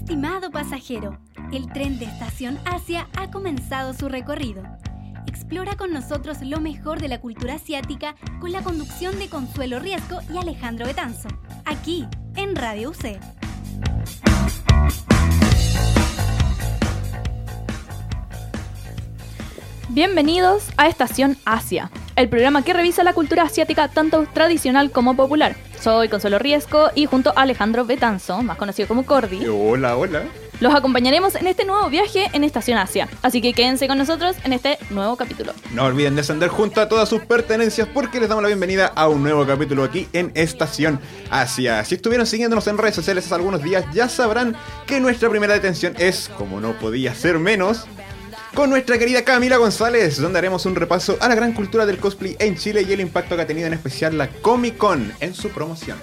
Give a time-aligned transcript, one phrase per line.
[0.00, 1.18] Estimado pasajero,
[1.52, 4.62] el tren de Estación Asia ha comenzado su recorrido.
[5.26, 10.20] Explora con nosotros lo mejor de la cultura asiática con la conducción de Consuelo Riesco
[10.32, 11.28] y Alejandro Betanzo,
[11.66, 13.20] aquí en Radio UC.
[19.90, 21.90] Bienvenidos a Estación Asia,
[22.20, 25.56] el programa que revisa la cultura asiática tanto tradicional como popular.
[25.80, 30.24] Soy Consuelo Riesco y junto a Alejandro Betanzo, más conocido como Cordy, Hola, hola.
[30.60, 33.08] los acompañaremos en este nuevo viaje en Estación Asia.
[33.22, 35.54] Así que quédense con nosotros en este nuevo capítulo.
[35.72, 39.22] No olviden descender junto a todas sus pertenencias porque les damos la bienvenida a un
[39.22, 41.00] nuevo capítulo aquí en Estación
[41.30, 41.82] Asia.
[41.86, 44.54] Si estuvieron siguiéndonos en redes sociales hace algunos días, ya sabrán
[44.86, 47.86] que nuestra primera detención es, como no podía ser menos,
[48.54, 52.36] con nuestra querida Camila González, donde haremos un repaso a la gran cultura del cosplay
[52.38, 55.50] en Chile y el impacto que ha tenido en especial la Comic Con en su
[55.50, 55.98] promoción.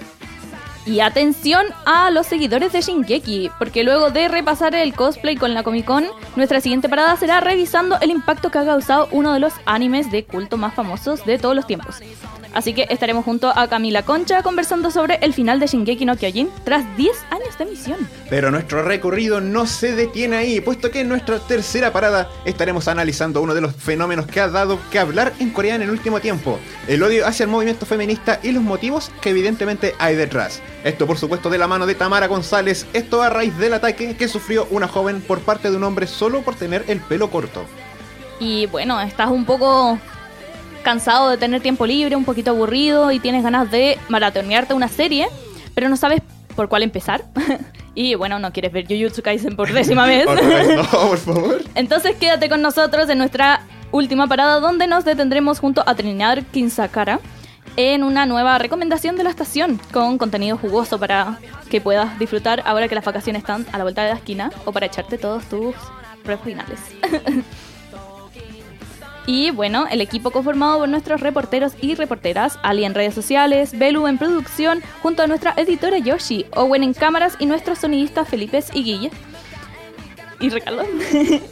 [0.88, 5.62] Y atención a los seguidores de Shingeki, porque luego de repasar el cosplay con la
[5.62, 9.52] Comic Con, nuestra siguiente parada será revisando el impacto que ha causado uno de los
[9.66, 12.00] animes de culto más famosos de todos los tiempos.
[12.54, 16.48] Así que estaremos junto a Camila Concha conversando sobre el final de Shingeki no Kyojin
[16.64, 17.98] tras 10 años de emisión.
[18.30, 23.42] Pero nuestro recorrido no se detiene ahí, puesto que en nuestra tercera parada estaremos analizando
[23.42, 26.58] uno de los fenómenos que ha dado que hablar en Corea en el último tiempo,
[26.86, 30.62] el odio hacia el movimiento feminista y los motivos que evidentemente hay detrás.
[30.84, 34.28] Esto por supuesto de la mano de Tamara González, esto a raíz del ataque que
[34.28, 37.64] sufrió una joven por parte de un hombre solo por tener el pelo corto.
[38.38, 39.98] Y bueno, estás un poco
[40.82, 45.28] cansado de tener tiempo libre, un poquito aburrido y tienes ganas de maratonearte una serie,
[45.74, 46.22] pero no sabes
[46.54, 47.24] por cuál empezar.
[47.94, 50.26] y bueno, no quieres ver Jujutsu Kaisen por décima vez.
[50.26, 51.62] No, por favor.
[51.74, 57.20] Entonces quédate con nosotros en nuestra última parada donde nos detendremos junto a Trinidad Kinsakara
[57.78, 61.38] en una nueva recomendación de la estación con contenido jugoso para
[61.70, 64.72] que puedas disfrutar ahora que las vacaciones están a la vuelta de la esquina o
[64.72, 65.76] para echarte todos tus
[66.44, 66.80] finales.
[69.30, 74.06] Y bueno, el equipo conformado por nuestros reporteros y reporteras, Ali en redes sociales, Belu
[74.06, 78.84] en producción, junto a nuestra editora Yoshi, Owen en cámaras y nuestros sonidistas Felipe y
[78.84, 79.10] Guille.
[80.40, 80.82] Y Ricardo.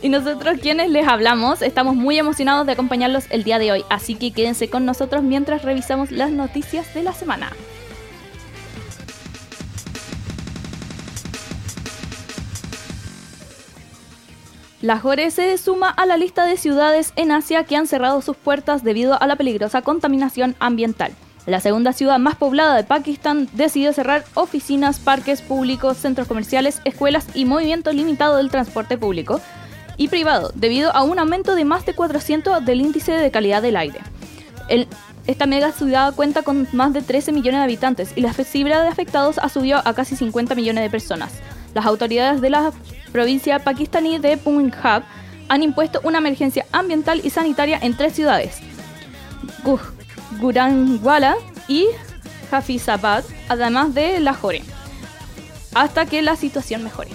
[0.02, 4.14] y nosotros quienes les hablamos, estamos muy emocionados de acompañarlos el día de hoy, así
[4.14, 7.50] que quédense con nosotros mientras revisamos las noticias de la semana.
[14.82, 18.84] Lahore se suma a la lista de ciudades en Asia que han cerrado sus puertas
[18.84, 21.12] debido a la peligrosa contaminación ambiental.
[21.46, 27.28] La segunda ciudad más poblada de Pakistán decidió cerrar oficinas, parques públicos, centros comerciales, escuelas
[27.34, 29.40] y movimiento limitado del transporte público
[29.96, 33.76] y privado debido a un aumento de más de 400 del índice de calidad del
[33.76, 34.00] aire.
[35.28, 38.88] Esta mega ciudad cuenta con más de 13 millones de habitantes y la cifra de
[38.88, 41.32] afectados ha subido a casi 50 millones de personas.
[41.74, 42.72] Las autoridades de la
[43.12, 45.04] provincia pakistaní de Punjab
[45.48, 48.58] han impuesto una emergencia ambiental y sanitaria en tres ciudades,
[50.40, 51.36] Gujranwala
[51.68, 51.86] y
[52.50, 54.62] Hafizabad, además de Lahore,
[55.74, 57.10] hasta que la situación mejore.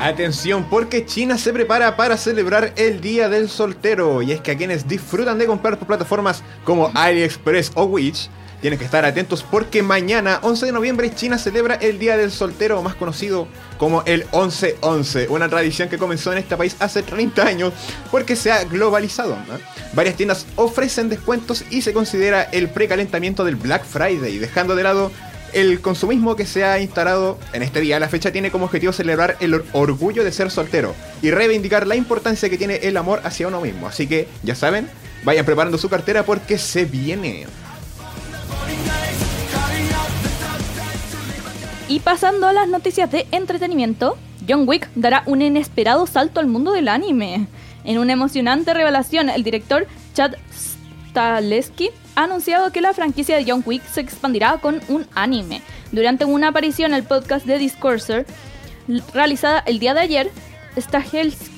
[0.00, 4.56] Atención porque China se prepara para celebrar el Día del Soltero y es que a
[4.56, 9.82] quienes disfrutan de comprar por plataformas como AliExpress o Wish tienen que estar atentos porque
[9.82, 13.48] mañana 11 de noviembre China celebra el Día del Soltero más conocido
[13.78, 17.72] como el 11-11, una tradición que comenzó en este país hace 30 años
[18.10, 19.36] porque se ha globalizado.
[19.94, 25.10] Varias tiendas ofrecen descuentos y se considera el precalentamiento del Black Friday, dejando de lado
[25.52, 29.36] el consumismo que se ha instalado en este día, la fecha tiene como objetivo celebrar
[29.40, 33.48] el or- orgullo de ser soltero y reivindicar la importancia que tiene el amor hacia
[33.48, 33.88] uno mismo.
[33.88, 34.88] Así que, ya saben,
[35.24, 37.46] vayan preparando su cartera porque se viene.
[41.90, 44.16] Y pasando a las noticias de entretenimiento,
[44.48, 47.48] John Wick dará un inesperado salto al mundo del anime.
[47.82, 50.34] En una emocionante revelación, el director Chad
[51.08, 55.62] Stahelski ha anunciado que la franquicia de John Wick se expandirá con un anime.
[55.90, 58.24] Durante una aparición en el podcast de Discourser,
[59.12, 60.30] realizada el día de ayer,
[60.78, 61.50] Stahelski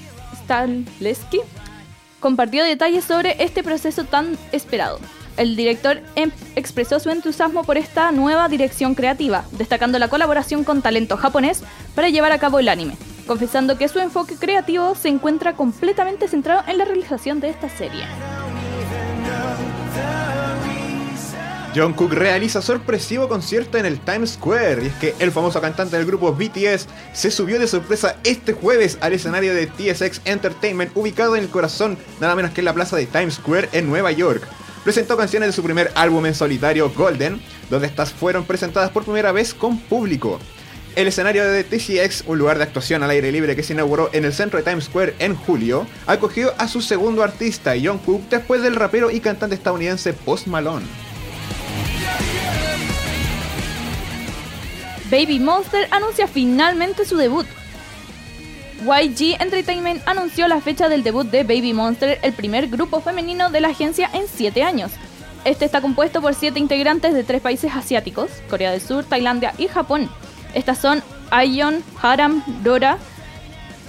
[2.20, 4.99] compartió detalles sobre este proceso tan esperado.
[5.37, 10.82] El director em- expresó su entusiasmo por esta nueva dirección creativa, destacando la colaboración con
[10.82, 11.62] talento japonés
[11.94, 12.96] para llevar a cabo el anime,
[13.26, 18.05] confesando que su enfoque creativo se encuentra completamente centrado en la realización de esta serie.
[21.75, 25.96] John Cook realiza sorpresivo concierto en el Times Square y es que el famoso cantante
[25.96, 31.34] del grupo BTS se subió de sorpresa este jueves al escenario de TSX Entertainment ubicado
[31.34, 34.46] en el corazón nada menos que en la plaza de Times Square en Nueva York.
[34.84, 37.40] Presentó canciones de su primer álbum en solitario, Golden,
[37.70, 40.38] donde estas fueron presentadas por primera vez con público.
[40.94, 44.26] El escenario de TCX, un lugar de actuación al aire libre que se inauguró en
[44.26, 48.61] el centro de Times Square en julio, acogió a su segundo artista, John Cook, después
[48.62, 50.84] del rapero y cantante estadounidense Post Malone.
[55.11, 57.46] Baby Monster anuncia finalmente su debut.
[58.82, 63.61] YG Entertainment anunció la fecha del debut de Baby Monster, el primer grupo femenino de
[63.61, 64.90] la agencia en 7 años.
[65.44, 69.69] Este está compuesto por 7 integrantes de tres países asiáticos, Corea del Sur, Tailandia y
[69.69, 70.11] Japón.
[70.55, 72.99] Estas son Ayon, Haram, Dora,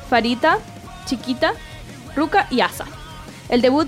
[0.09, 0.59] Farita,
[1.05, 1.53] Chiquita,
[2.15, 2.85] Ruka y Asa.
[3.49, 3.87] El debut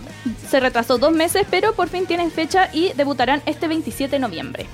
[0.49, 4.65] se retrasó dos meses, pero por fin tienen fecha y debutarán este 27 de noviembre.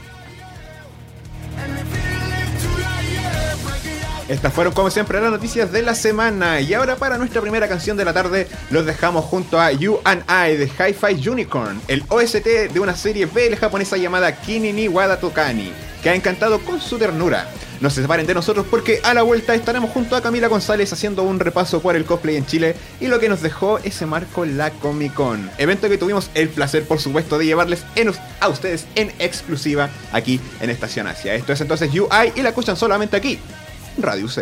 [4.27, 7.97] Estas fueron como siempre las noticias de la semana y ahora para nuestra primera canción
[7.97, 12.45] de la tarde los dejamos junto a You and I de Hi-Fi Unicorn, el OST
[12.71, 17.49] de una serie BL japonesa llamada Kinini Wada Tokani, que ha encantado con su ternura.
[17.81, 21.23] No se separen de nosotros porque a la vuelta estaremos junto a Camila González haciendo
[21.23, 24.69] un repaso por el cosplay en Chile y lo que nos dejó ese marco la
[24.69, 25.49] Comic Con.
[25.57, 27.83] Evento que tuvimos el placer, por supuesto, de llevarles
[28.39, 31.33] a ustedes en exclusiva aquí en Estación Asia.
[31.33, 33.39] Esto es entonces UI y la escuchan solamente aquí,
[33.99, 34.41] Radio C.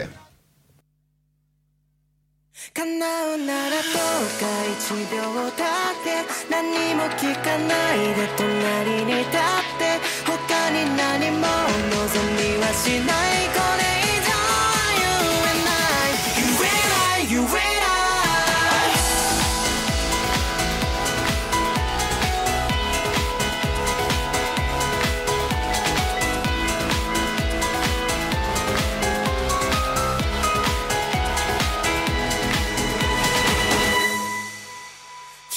[2.74, 4.46] 叶うならどうか
[4.78, 5.18] 一秒
[5.58, 5.66] だ
[6.04, 6.08] け
[6.50, 9.38] 何も聞かないで隣に立っ
[9.80, 12.06] て他に何も望
[12.38, 13.39] みはしない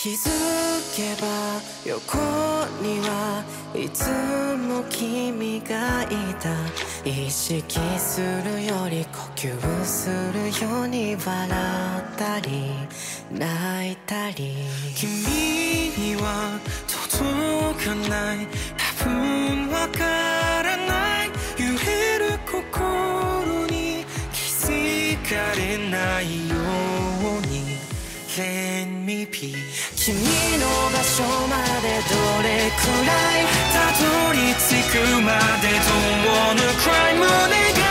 [0.02, 0.30] 気づ
[0.96, 1.28] けば
[1.86, 2.18] 横
[2.82, 4.10] にはいつ
[4.56, 6.08] も君がい
[6.40, 6.50] た。
[7.08, 12.72] 意識するより呼吸するように笑ったり
[13.30, 14.56] 泣いたり。
[14.96, 15.12] 君
[15.96, 16.58] には
[16.98, 18.48] 届かない
[18.98, 21.28] 多分わからない
[21.58, 26.56] 揺れる心に気づかれないよ
[27.38, 27.62] うに。
[28.34, 29.54] Let me be
[30.04, 30.20] 君の
[30.90, 35.30] 場所までどれくらいたどり着くま
[35.62, 37.22] で Don't wanna cry 胸
[37.78, 37.81] が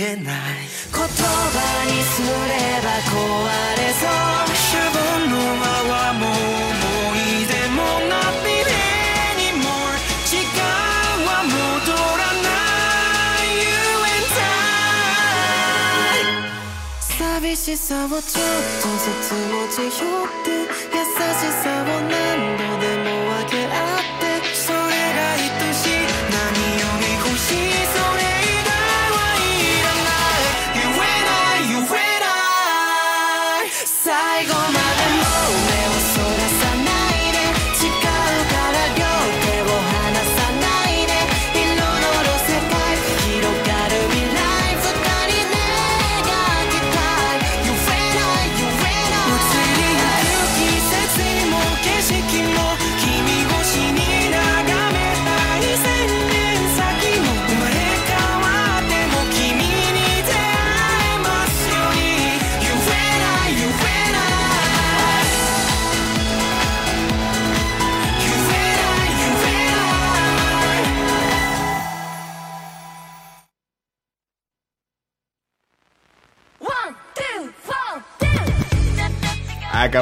[0.00, 0.24] えない。
[0.92, 1.04] 言葉
[1.84, 2.26] にすれ
[2.82, 3.12] ば壊
[3.76, 4.08] れそう。
[4.56, 6.34] シャボンの泡も思
[7.16, 7.78] い出も
[8.08, 8.44] Not
[9.36, 10.58] anymore 時間
[11.26, 11.52] は戻
[12.16, 12.48] らな
[13.44, 13.46] い。
[13.60, 13.68] You
[14.16, 14.32] and
[17.00, 20.48] I 寂しさをちょっとずつ持ち寄って
[20.96, 22.39] 優しさを何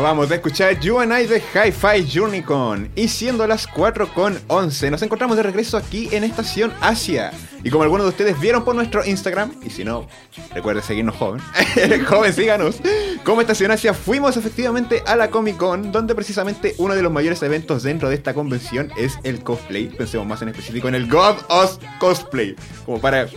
[0.09, 2.91] Acabamos de escuchar You and I de Hi-Fi Unicorn.
[2.97, 7.31] Y siendo las 4 con 11, nos encontramos de regreso aquí en Estación Asia.
[7.62, 10.09] Y como algunos de ustedes vieron por nuestro Instagram, y si no,
[10.55, 11.43] recuerden seguirnos joven.
[12.07, 12.77] joven, síganos.
[13.23, 17.43] Como Estación Asia fuimos efectivamente a la Comic Con, donde precisamente uno de los mayores
[17.43, 19.88] eventos dentro de esta convención es el cosplay.
[19.88, 22.57] Pensemos más en específico en el God of Cosplay.
[22.87, 23.29] Como para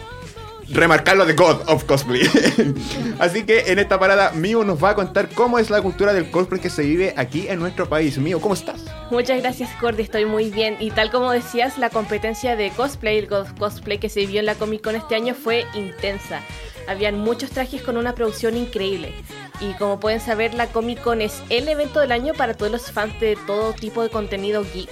[0.73, 2.21] remarcarlo de God of Cosplay.
[3.19, 6.29] Así que en esta parada, Mio nos va a contar cómo es la cultura del
[6.31, 8.17] cosplay que se vive aquí en nuestro país.
[8.17, 8.85] Mio, ¿cómo estás?
[9.09, 10.03] Muchas gracias, Cordy.
[10.03, 10.77] Estoy muy bien.
[10.79, 14.39] Y tal como decías, la competencia de cosplay, el God of Cosplay que se vivió
[14.39, 16.41] en la Comic Con este año fue intensa.
[16.87, 19.13] Habían muchos trajes con una producción increíble.
[19.59, 22.91] Y como pueden saber, la Comic Con es el evento del año para todos los
[22.91, 24.89] fans de todo tipo de contenido geek.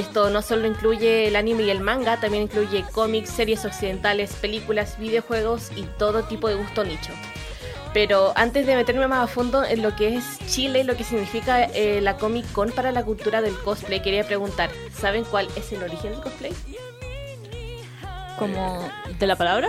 [0.00, 4.32] Y esto no solo incluye el anime y el manga, también incluye cómics, series occidentales,
[4.32, 7.12] películas, videojuegos y todo tipo de gusto nicho.
[7.92, 11.64] Pero antes de meterme más a fondo en lo que es Chile, lo que significa
[11.64, 15.82] eh, la Comic Con para la cultura del cosplay, quería preguntar, ¿saben cuál es el
[15.82, 16.52] origen del cosplay?
[18.38, 18.88] ¿Como
[19.18, 19.68] de la palabra?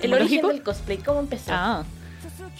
[0.00, 1.52] El origen del cosplay, ¿cómo empezó?
[1.54, 1.84] Ah.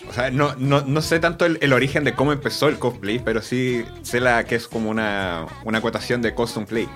[0.08, 3.18] O sea, no, no, no sé tanto el, el origen de cómo empezó el cosplay,
[3.20, 6.88] pero sí sé la que es como una, una acotación de custom play.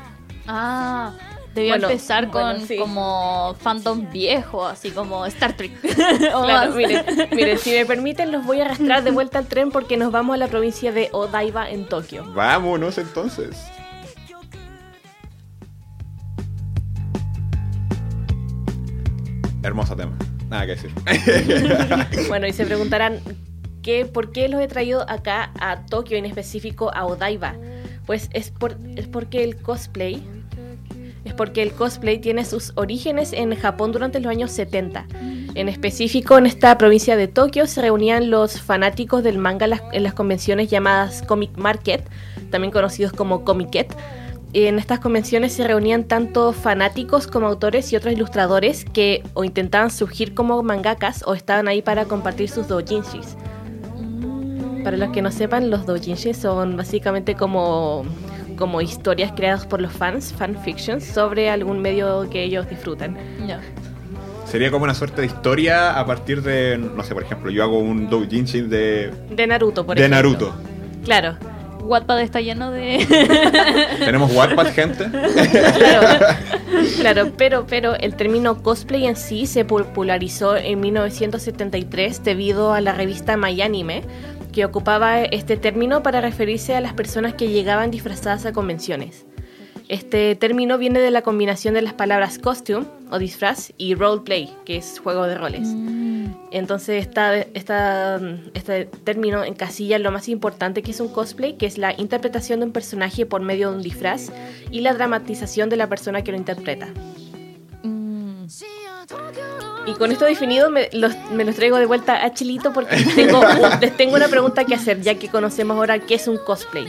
[0.48, 1.12] Ah,
[1.54, 2.76] debió Bueno, empezar con bueno, sí.
[2.76, 5.72] como fandom viejo, así como Star Trek.
[6.34, 9.70] O Claro, miren, miren, si me permiten los voy a arrastrar de vuelta al tren
[9.70, 12.24] porque nos vamos a la provincia de Odaiba en Tokio.
[12.34, 13.56] Vámonos entonces.
[19.62, 20.16] Hermoso tema.
[20.48, 20.90] Nada que decir.
[22.28, 23.20] Bueno, y se preguntarán
[23.82, 27.54] ¿qué, por qué los he traído acá a Tokio, en específico a Odaiba.
[28.06, 30.22] Pues es, por, es porque el cosplay
[31.26, 35.06] es porque el cosplay tiene sus orígenes en Japón durante los años 70.
[35.56, 40.14] En específico, en esta provincia de Tokio se reunían los fanáticos del manga en las
[40.14, 42.08] convenciones llamadas Comic Market,
[42.50, 43.92] también conocidos como Comiket.
[44.52, 49.90] En estas convenciones se reunían tanto fanáticos como autores y otros ilustradores que o intentaban
[49.90, 53.36] surgir como mangakas o estaban ahí para compartir sus doujinshis.
[54.82, 58.04] Para los que no sepan, los doujinshis son básicamente como,
[58.56, 63.16] como historias creadas por los fans, fanfictions, sobre algún medio que ellos disfrutan.
[64.46, 67.80] Sería como una suerte de historia a partir de, no sé, por ejemplo, yo hago
[67.80, 70.16] un doujinshi de, De Naruto, por de ejemplo.
[70.16, 70.54] Naruto.
[71.04, 71.36] Claro,
[71.86, 73.06] Wattpad está lleno de...
[73.98, 75.06] Tenemos Wattpad, gente.
[75.78, 76.36] claro,
[77.00, 82.92] claro, pero, pero el término cosplay en sí se popularizó en 1973 debido a la
[82.92, 84.02] revista MyAnime,
[84.52, 89.26] que ocupaba este término para referirse a las personas que llegaban disfrazadas a convenciones.
[89.88, 94.76] Este término viene de la combinación de las palabras costume o disfraz y roleplay, que
[94.76, 95.68] es juego de roles.
[96.50, 98.20] Entonces esta, esta,
[98.54, 102.66] este término encasilla lo más importante que es un cosplay, que es la interpretación de
[102.66, 104.32] un personaje por medio de un disfraz
[104.70, 106.88] y la dramatización de la persona que lo interpreta.
[107.82, 108.46] Mm,
[109.86, 113.14] Y con esto definido me los, me los traigo de vuelta a Chilito porque les
[113.14, 113.40] tengo,
[113.80, 116.88] les tengo una pregunta que hacer, ya que conocemos ahora qué es un cosplay.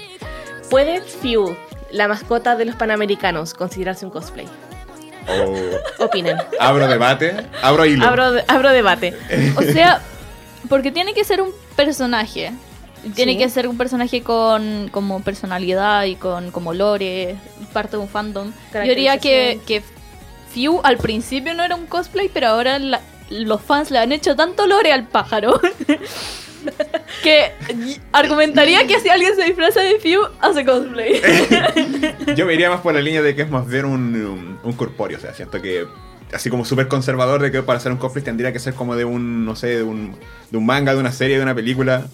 [0.70, 1.56] ¿Puede Fiu,
[1.92, 4.48] la mascota de los panamericanos, considerarse un cosplay?
[6.00, 6.38] O Opinen.
[6.60, 8.06] abro debate, abro hilo.
[8.06, 9.14] Abro, abro debate.
[9.58, 10.02] O sea,
[10.70, 12.52] porque tiene que ser un personaje.
[13.16, 13.38] Tiene Sí.
[13.38, 17.36] que ser un personaje con como personalidad y con como lore,
[17.74, 18.52] parte de un fandom.
[18.74, 19.82] Yo diría que, que
[20.52, 24.36] Fiu al principio no era un cosplay, pero ahora la- los fans le han hecho
[24.36, 25.60] tanto lore al pájaro
[27.24, 27.52] que
[28.12, 31.22] argumentaría que si alguien se disfraza de Fiu, hace cosplay.
[32.36, 34.74] Yo me iría más por la línea de que es más bien un, un, un
[34.74, 35.18] corpóreo.
[35.18, 35.86] O sea, siento que
[36.34, 39.06] así como súper conservador de que para hacer un cosplay tendría que ser como de
[39.06, 40.16] un, no sé, de un,
[40.52, 42.06] de un manga, de una serie, de una película.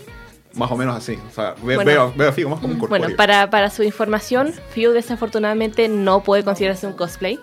[0.55, 1.17] Más o menos así.
[1.27, 1.83] O sea, ve- Bueno.
[1.83, 3.01] veo, veo a Figo más como un corpóreo.
[3.05, 7.39] Bueno, para, para su información, Fiu desafortunadamente no puede considerarse un cosplay.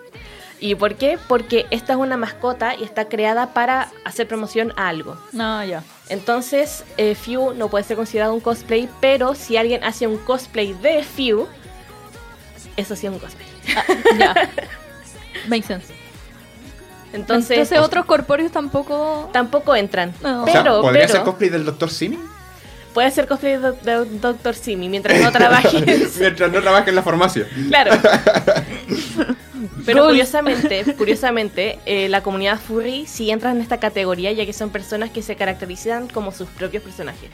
[0.60, 1.18] ¿Y por qué?
[1.26, 5.16] Porque esta es una mascota y está creada para hacer promoción a algo.
[5.32, 5.82] No, ya.
[6.08, 10.74] Entonces, eh, Fiu no puede ser considerado un cosplay, pero si alguien hace un cosplay
[10.74, 11.46] de Fiu,
[12.76, 13.48] eso sí es un cosplay.
[13.74, 13.84] Ah,
[14.18, 14.34] ya.
[15.48, 15.94] Makes sense.
[17.12, 19.30] Entonces, Entonces, otros corpóreos tampoco.
[19.32, 20.12] tampoco entran.
[20.22, 20.44] No.
[20.44, 21.90] o sea, Pero, ¿podría pero ser cosplay del Dr.
[21.90, 22.18] Simi?
[22.92, 24.54] puede ser cosplay de, de Dr.
[24.54, 26.16] Simi mientras no trabajes.
[26.18, 27.46] Mientras no trabaje en la farmacia.
[27.68, 27.92] Claro.
[29.92, 34.70] Pero curiosamente, curiosamente, eh, la comunidad furry sí entra en esta categoría ya que son
[34.70, 37.30] personas que se caracterizan como sus propios personajes.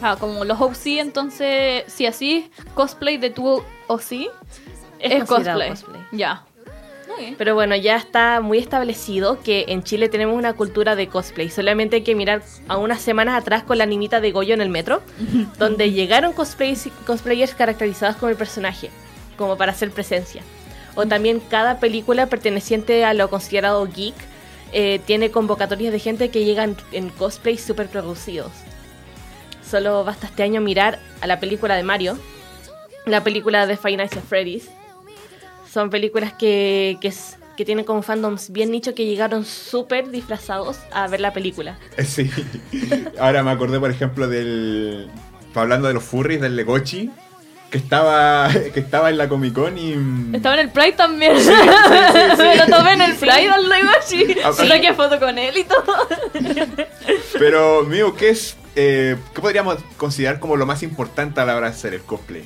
[0.00, 4.12] Ah, como los OC, entonces, si así cosplay de tu OC,
[4.98, 6.00] es, considerado cosplay.
[6.10, 6.44] Ya.
[7.08, 7.34] Ok.
[7.38, 11.50] Pero bueno, ya está muy establecido que en Chile tenemos una cultura de cosplay.
[11.50, 14.70] Solamente hay que mirar a unas semanas atrás con la nimita de Goyo en el
[14.70, 15.02] metro,
[15.58, 18.90] donde llegaron cosplays- cosplayers caracterizados como el personaje,
[19.36, 20.42] como para hacer presencia.
[20.94, 24.14] O también cada película perteneciente a lo considerado geek
[24.72, 28.52] eh, tiene convocatorias de gente que llegan en cosplays super producidos.
[29.62, 32.18] Solo basta este año mirar a la película de Mario,
[33.06, 34.68] la película de Five Nights at Freddy's,
[35.72, 41.20] son películas que, que, tienen como fandoms bien nicho que llegaron súper disfrazados a ver
[41.20, 41.78] la película.
[42.04, 42.28] Sí.
[43.20, 45.08] Ahora me acordé, por ejemplo, del.
[45.54, 47.10] Hablando de los furries, del Legochi,
[47.72, 49.96] que estaba, que estaba en la Comic Con y.
[49.96, 51.40] mm, Estaba en el Pride también.
[51.40, 51.50] sí,
[52.38, 53.14] Me lo tomé en el.
[53.16, 54.36] Pride al Legoshi.
[54.44, 54.52] Ah.
[54.52, 55.82] Saqué foto con él y todo.
[57.38, 58.56] Pero, mío, ¿qué es.
[58.76, 62.44] eh, ¿Qué podríamos considerar como lo más importante a la hora de hacer el cosplay?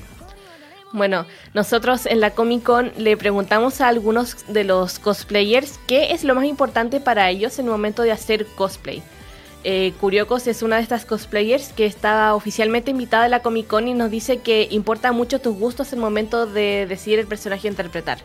[0.93, 6.23] Bueno, nosotros en la Comic Con le preguntamos a algunos de los cosplayers qué es
[6.25, 9.03] lo más importante para ellos en el momento de hacer cosplay.
[9.65, 13.89] Eh, Curiocos es una de estas cosplayers que está oficialmente invitada a la Comic Con
[13.89, 17.71] y nos dice que importa mucho tus gustos el momento de decidir el personaje a
[17.71, 18.19] interpretar.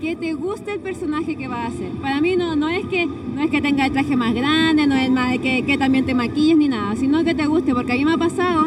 [0.00, 1.90] que te guste el personaje que vas a hacer.
[2.00, 4.96] Para mí no, no es que no es que tenga el traje más grande, no
[4.96, 7.96] es más que, que también te maquilles ni nada, sino que te guste, porque a
[7.96, 8.66] mí me ha pasado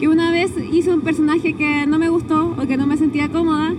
[0.00, 3.28] que una vez hice un personaje que no me gustó o que no me sentía
[3.28, 3.72] cómoda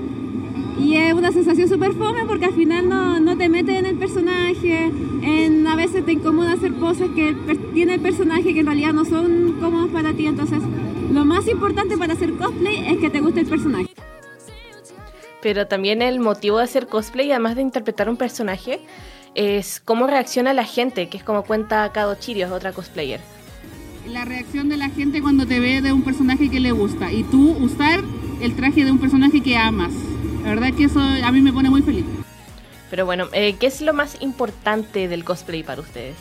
[0.79, 3.95] y es una sensación súper fome porque al final no, no te metes en el
[3.97, 5.34] personaje, en,
[6.05, 7.33] a veces te incomoda hacer poses que
[7.73, 10.59] tiene el personaje que en realidad no son cómodas para ti, entonces
[11.11, 13.87] lo más importante para hacer cosplay es que te guste el personaje.
[15.41, 18.79] Pero también el motivo de hacer cosplay, además de interpretar un personaje,
[19.33, 23.19] es cómo reacciona la gente, que es como cuenta Kado Chirios, otra cosplayer.
[24.07, 27.23] la reacción de la gente cuando te ve de un personaje que le gusta y
[27.23, 28.01] tú usar
[28.39, 29.91] el traje de un personaje que amas.
[30.43, 32.05] La verdad que eso a mí me pone muy feliz.
[32.89, 36.15] Pero bueno, eh, ¿qué es lo más importante del cosplay para ustedes?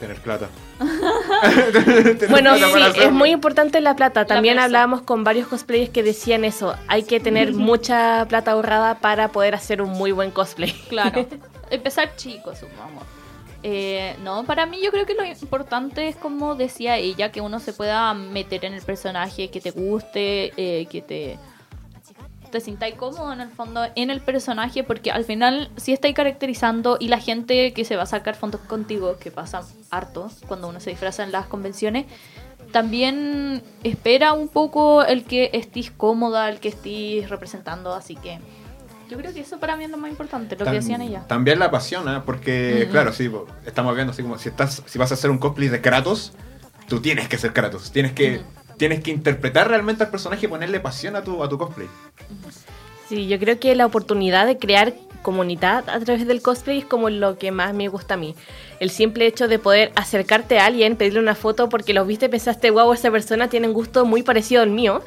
[0.00, 0.48] Tener plata.
[2.28, 4.24] Bueno, plata sí, es muy importante la plata.
[4.24, 6.74] También hablábamos con varios cosplayers que decían eso.
[6.88, 10.72] Hay que tener mucha plata ahorrada para poder hacer un muy buen cosplay.
[10.88, 11.26] Claro.
[11.70, 13.02] Empezar chico, supongo.
[13.62, 17.58] Eh, no, para mí yo creo que lo importante es como decía ella, que uno
[17.60, 21.38] se pueda meter en el personaje, que te guste, eh, que te,
[22.54, 26.98] te sintáis cómodo en el fondo en el personaje, porque al final si estáis caracterizando
[27.00, 30.78] y la gente que se va a sacar fotos contigo, que pasa harto cuando uno
[30.78, 32.06] se disfraza en las convenciones,
[32.70, 38.38] también espera un poco el que estés cómoda, el que estés representando, así que
[39.10, 41.24] yo creo que eso para mí es lo más importante, lo que Tam- decían ella.
[41.26, 42.92] También la apasiona, porque, Ujú.
[42.92, 43.28] claro, sí,
[43.66, 46.32] estamos viendo así como si estás, si vas a hacer un cosplay de Kratos,
[46.88, 48.42] tú tienes que ser Kratos, tienes que,
[48.76, 51.88] tienes que interpretar realmente al personaje y ponerle pasión a tu, a tu cosplay.
[53.08, 57.10] Sí, yo creo que la oportunidad de crear comunidad a través del cosplay es como
[57.10, 58.34] lo que más me gusta a mí.
[58.78, 62.28] El simple hecho de poder acercarte a alguien, pedirle una foto porque los viste y
[62.28, 65.02] pensaste, wow, esa persona tiene un gusto muy parecido al mío.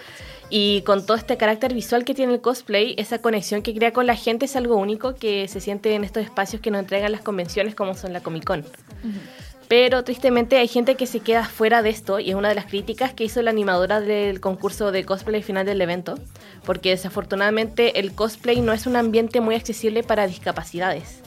[0.50, 4.08] Y con todo este carácter visual que tiene el cosplay, esa conexión que crea con
[4.08, 7.22] la gente es algo único que se siente en estos espacios que nos entregan las
[7.22, 8.66] convenciones como son la Comic Con.
[9.68, 12.66] Pero tristemente hay gente que se queda fuera de esto y es una de las
[12.68, 16.16] críticas que hizo la animadora del concurso de cosplay final del evento,
[16.66, 21.20] porque desafortunadamente el cosplay no es un ambiente muy accesible para discapacidades,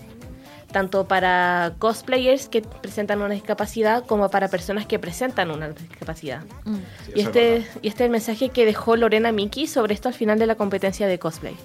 [0.72, 6.40] tanto para cosplayers que presentan una discapacidad como para personas que presentan una discapacidad.
[6.64, 6.76] Mm.
[6.76, 7.66] Sí, Y es este, verdad.
[7.82, 10.54] y este es el mensaje que dejó Lorena Miki sobre esto al final de la
[10.54, 11.56] competencia de cosplay.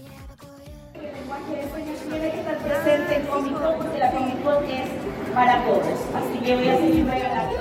[2.09, 4.89] tiene que estar presente en Comic Con porque la Comic Con es
[5.33, 5.99] para todos.
[6.45, 7.55] Así que voy a seguir regalando.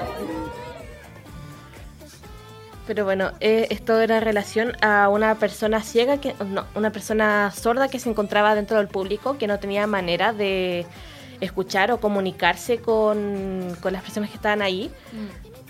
[2.87, 7.51] Pero bueno, eh, esto era en relación a una persona ciega, que no, una persona
[7.51, 10.85] sorda que se encontraba dentro del público, que no tenía manera de
[11.41, 14.91] escuchar o comunicarse con, con las personas que estaban ahí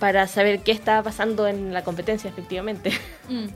[0.00, 2.90] para saber qué estaba pasando en la competencia, efectivamente.
[3.28, 3.46] Mm.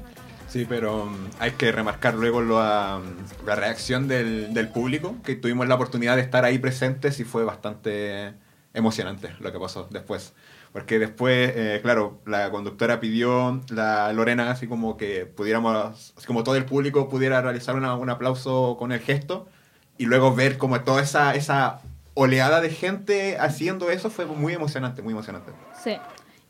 [0.46, 3.00] Sí, pero mm, hay que remarcar luego la,
[3.44, 7.42] la reacción del, del público, que tuvimos la oportunidad de estar ahí presentes y fue
[7.42, 8.34] bastante
[8.74, 10.34] emocionante lo que pasó después.
[10.72, 16.44] Porque después, eh, claro, la conductora pidió, la Lorena, así como que pudiéramos, así como
[16.44, 19.48] todo el público pudiera realizar una- un aplauso con el gesto
[19.96, 21.80] y luego ver como toda esa, esa
[22.14, 25.52] oleada de gente haciendo eso fue muy emocionante, muy emocionante.
[25.82, 25.96] Sí.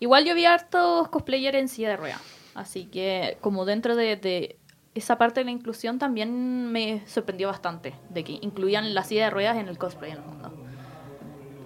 [0.00, 2.20] Igual yo vi hartos cosplayers en silla de ruedas.
[2.54, 4.56] Así que como dentro de, de
[4.94, 7.94] esa parte de la inclusión también me sorprendió bastante.
[8.10, 10.52] De que incluían la silla de ruedas en el cosplay en el mundo.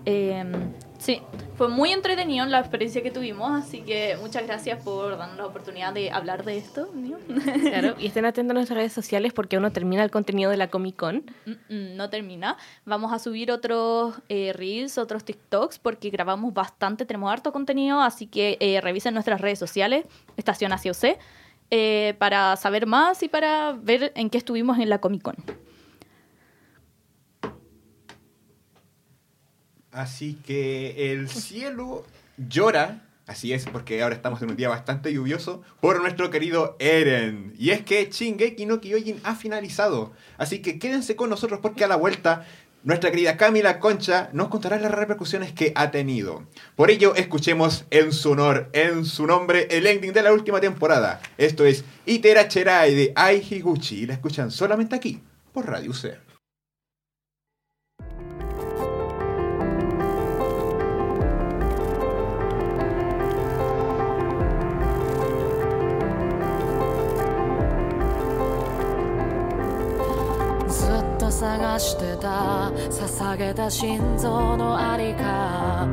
[0.04, 0.44] Eh,
[1.02, 1.20] Sí,
[1.56, 5.92] fue muy entretenido la experiencia que tuvimos, así que muchas gracias por darnos la oportunidad
[5.92, 6.90] de hablar de esto.
[6.94, 7.18] ¿no?
[7.60, 10.58] Claro, y estén atentos a nuestras redes sociales porque aún no termina el contenido de
[10.58, 11.24] la Comic Con.
[11.68, 12.56] No termina.
[12.84, 18.28] Vamos a subir otros eh, reels, otros TikToks, porque grabamos bastante, tenemos harto contenido, así
[18.28, 21.18] que eh, revisen nuestras redes sociales, Estación UC,
[21.72, 25.34] eh, para saber más y para ver en qué estuvimos en la Comic Con.
[29.92, 32.04] Así que el cielo
[32.38, 37.52] llora, así es, porque ahora estamos en un día bastante lluvioso, por nuestro querido Eren.
[37.58, 40.12] Y es que Shingeki no Kyojin ha finalizado.
[40.38, 42.46] Así que quédense con nosotros porque a la vuelta
[42.84, 46.42] nuestra querida Camila Concha nos contará las repercusiones que ha tenido.
[46.74, 51.20] Por ello, escuchemos en su honor, en su nombre, el ending de la última temporada.
[51.36, 55.20] Esto es Itera Cherai de Ai Higuchi y la escuchan solamente aquí,
[55.52, 56.31] por Radio C.
[71.42, 75.88] 探してた捧げた心臓のありか。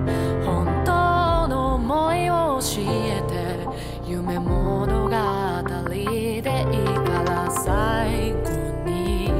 [0.46, 3.68] 本当の思いを教えて
[4.08, 5.10] 夢物語
[5.90, 6.54] でいいか
[7.26, 8.52] ら最後
[8.86, 9.34] に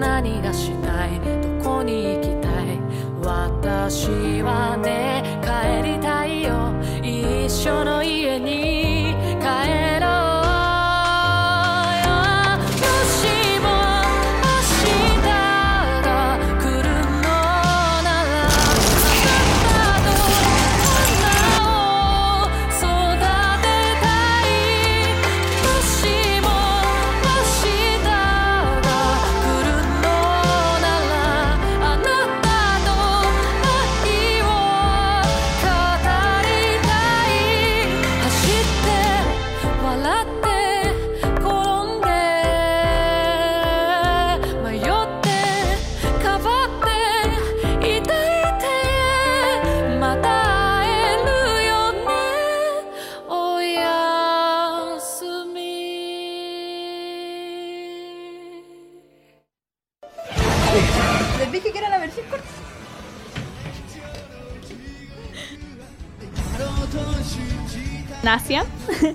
[0.00, 2.80] 何がしたいどこに行きたい。
[3.22, 6.74] 私はね帰りたいよ。
[7.04, 8.85] 一緒の家に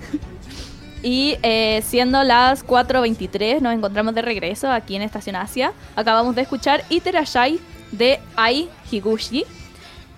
[1.02, 5.72] y eh, siendo las 4.23, nos encontramos de regreso aquí en Estación Asia.
[5.96, 9.44] Acabamos de escuchar Iterashai de Ai Higuchi.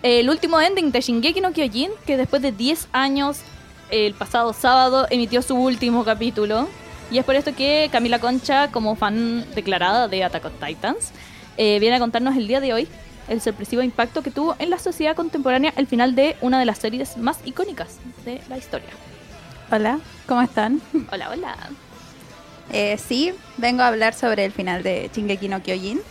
[0.02, 3.40] El último ending de Shingeki no Kyojin, que después de 10 años,
[3.90, 6.68] el pasado sábado, emitió su último capítulo.
[7.10, 11.12] Y es por esto que Camila Concha, como fan declarada de Attack on Titans,
[11.56, 12.88] eh, viene a contarnos el día de hoy
[13.28, 16.78] el sorpresivo impacto que tuvo en la sociedad contemporánea el final de una de las
[16.78, 18.90] series más icónicas de la historia.
[19.70, 20.80] Hola, ¿cómo están?
[21.12, 21.56] Hola, hola.
[22.72, 26.00] Eh, sí, vengo a hablar sobre el final de Shingeki no Kyojin.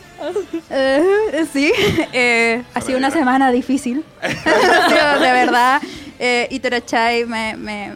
[0.69, 1.71] Eh, sí,
[2.13, 4.05] eh, ha sido una semana difícil.
[4.21, 5.81] De verdad,
[6.17, 7.95] eh, Itorochai me, me,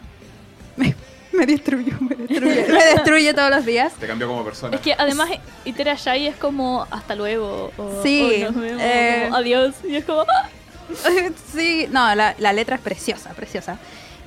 [0.76, 0.94] me,
[1.32, 3.94] me destruyó, me destruye, me destruye todos los días.
[3.94, 4.76] Te cambió como persona.
[4.76, 5.30] Es que además
[5.64, 7.72] Itera Shai es como hasta luego.
[7.78, 9.76] O, Sí, o nos vemos, eh, como, adiós.
[9.88, 10.22] Y es como.
[10.22, 10.50] ¡ah!
[11.54, 13.78] Sí, no, la, la letra es preciosa, preciosa.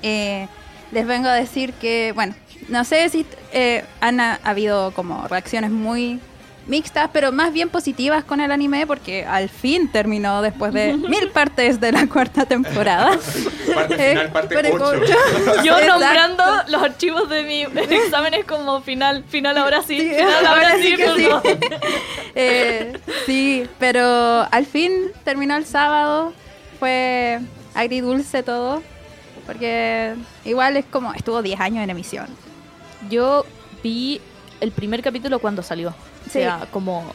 [0.03, 0.47] Eh,
[0.93, 2.35] les vengo a decir que, bueno,
[2.69, 6.21] no sé si eh, han ha, habido como reacciones muy
[6.67, 11.29] mixtas, pero más bien positivas con el anime porque al fin terminó después de mil
[11.31, 13.19] partes de la cuarta temporada.
[13.75, 14.85] Parte final, parte parte 8.
[14.85, 15.15] ocho.
[15.65, 15.87] Yo Exacto.
[15.87, 20.97] nombrando los archivos de mi exámenes como final, final ahora sí, Sí, final ahora, sí,
[20.97, 21.27] que sí.
[21.27, 21.43] perdón.
[22.35, 26.33] Eh, sí, pero al fin terminó el sábado.
[26.79, 27.41] Fue
[27.75, 28.83] agridulce todo.
[29.47, 32.27] Porque igual es como, estuvo 10 años en emisión.
[33.09, 33.45] Yo
[33.83, 34.21] vi
[34.61, 35.91] el primer capítulo cuando salió.
[35.91, 36.31] O Sí.
[36.33, 37.13] sea, como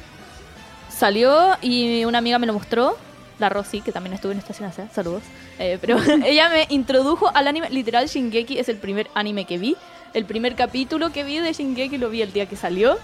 [0.89, 2.97] salió y una amiga me lo mostró,
[3.37, 5.21] la Rosy, que también estuvo en Estación Asia, saludos.
[5.59, 9.75] Eh, pero ella me introdujo al anime, literal Shingeki es el primer anime que vi.
[10.13, 12.97] El primer capítulo que vi de Shingeki lo vi el día que salió.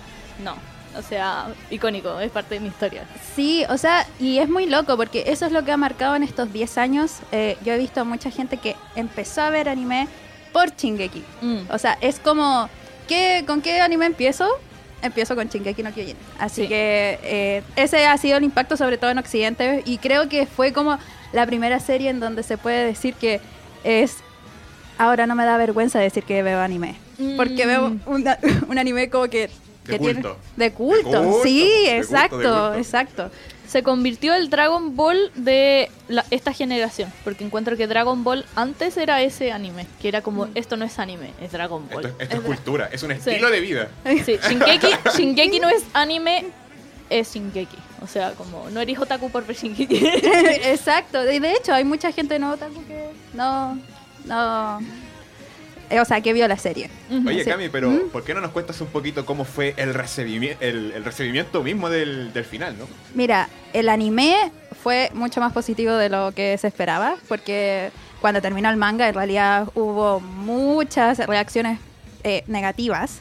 [0.44, 0.56] No,
[0.98, 3.04] o sea, icónico, es parte de mi historia.
[3.36, 6.24] Sí, o sea, y es muy loco porque eso es lo que ha marcado en
[6.24, 7.14] estos 10 años.
[7.32, 10.08] Eh, yo he visto a mucha gente que empezó a ver anime
[10.54, 11.24] por Shingeki.
[11.42, 11.58] Mm.
[11.70, 12.70] O sea, es como,
[13.08, 14.48] ¿qué, ¿con qué anime empiezo?
[15.02, 16.18] Empiezo con Shingeki no Kyojin.
[16.40, 16.68] Así Sí.
[16.68, 20.74] que eh, ese ha sido el impacto sobre todo en Occidente y creo que fue
[20.74, 21.00] como
[21.34, 23.40] la primera serie en donde se puede decir que
[23.84, 24.18] es...
[24.98, 26.96] Ahora no me da vergüenza decir que veo anime.
[27.38, 27.68] Porque Mm.
[27.68, 29.50] veo una- un anime como que...
[29.86, 30.38] De que tiene- culto.
[30.58, 31.10] de culto.
[31.10, 32.74] De culto, sí, de exacto, culto.
[32.76, 33.32] exacto.
[33.68, 37.12] se convirtió el Dragon Ball de la- esta generación.
[37.24, 41.00] Porque encuentro que Dragon Ball antes era ese anime, que era como, esto no es
[41.00, 42.06] anime, es Dragon Ball.
[42.08, 43.18] Esto, esto es cultura, es un Sí.
[43.30, 43.88] estilo de vida.
[44.26, 46.48] Sí, Shingeki, Shingeki no es anime,
[47.10, 47.78] es Shingeki.
[48.02, 50.06] O sea, como, no eres otaku por ver Shingeki.
[50.66, 51.32] Exacto.
[51.32, 53.80] Y de hecho, hay mucha gente no otaku que no.
[54.26, 54.80] No.
[55.92, 56.90] Eh, O sea, que vio la serie.
[57.28, 57.50] Oye, Sí.
[57.50, 58.10] Cami, pero ¿Mm?
[58.12, 61.90] ¿por qué no nos cuentas un poquito cómo fue el, recibimi- el, el recibimiento mismo
[61.90, 62.88] del, del final, no?
[63.14, 64.52] Mira, el anime
[64.84, 69.16] fue mucho más positivo de lo que se esperaba, porque cuando terminó el manga en
[69.16, 71.80] realidad hubo muchas reacciones
[72.24, 73.20] eh, negativas.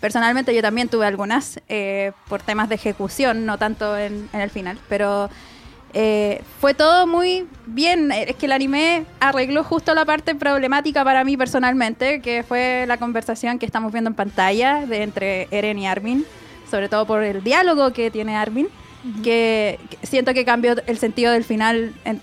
[0.00, 4.48] Personalmente yo también tuve algunas eh, por temas de ejecución, no tanto en, en el
[4.50, 5.28] final, pero
[5.94, 8.12] eh, fue todo muy bien.
[8.12, 12.96] Es que el anime arregló justo la parte problemática para mí personalmente, que fue la
[12.98, 16.24] conversación que estamos viendo en pantalla de entre Eren y Armin,
[16.70, 18.68] sobre todo por el diálogo que tiene Armin,
[19.22, 22.20] que, que siento que cambió el sentido del final en-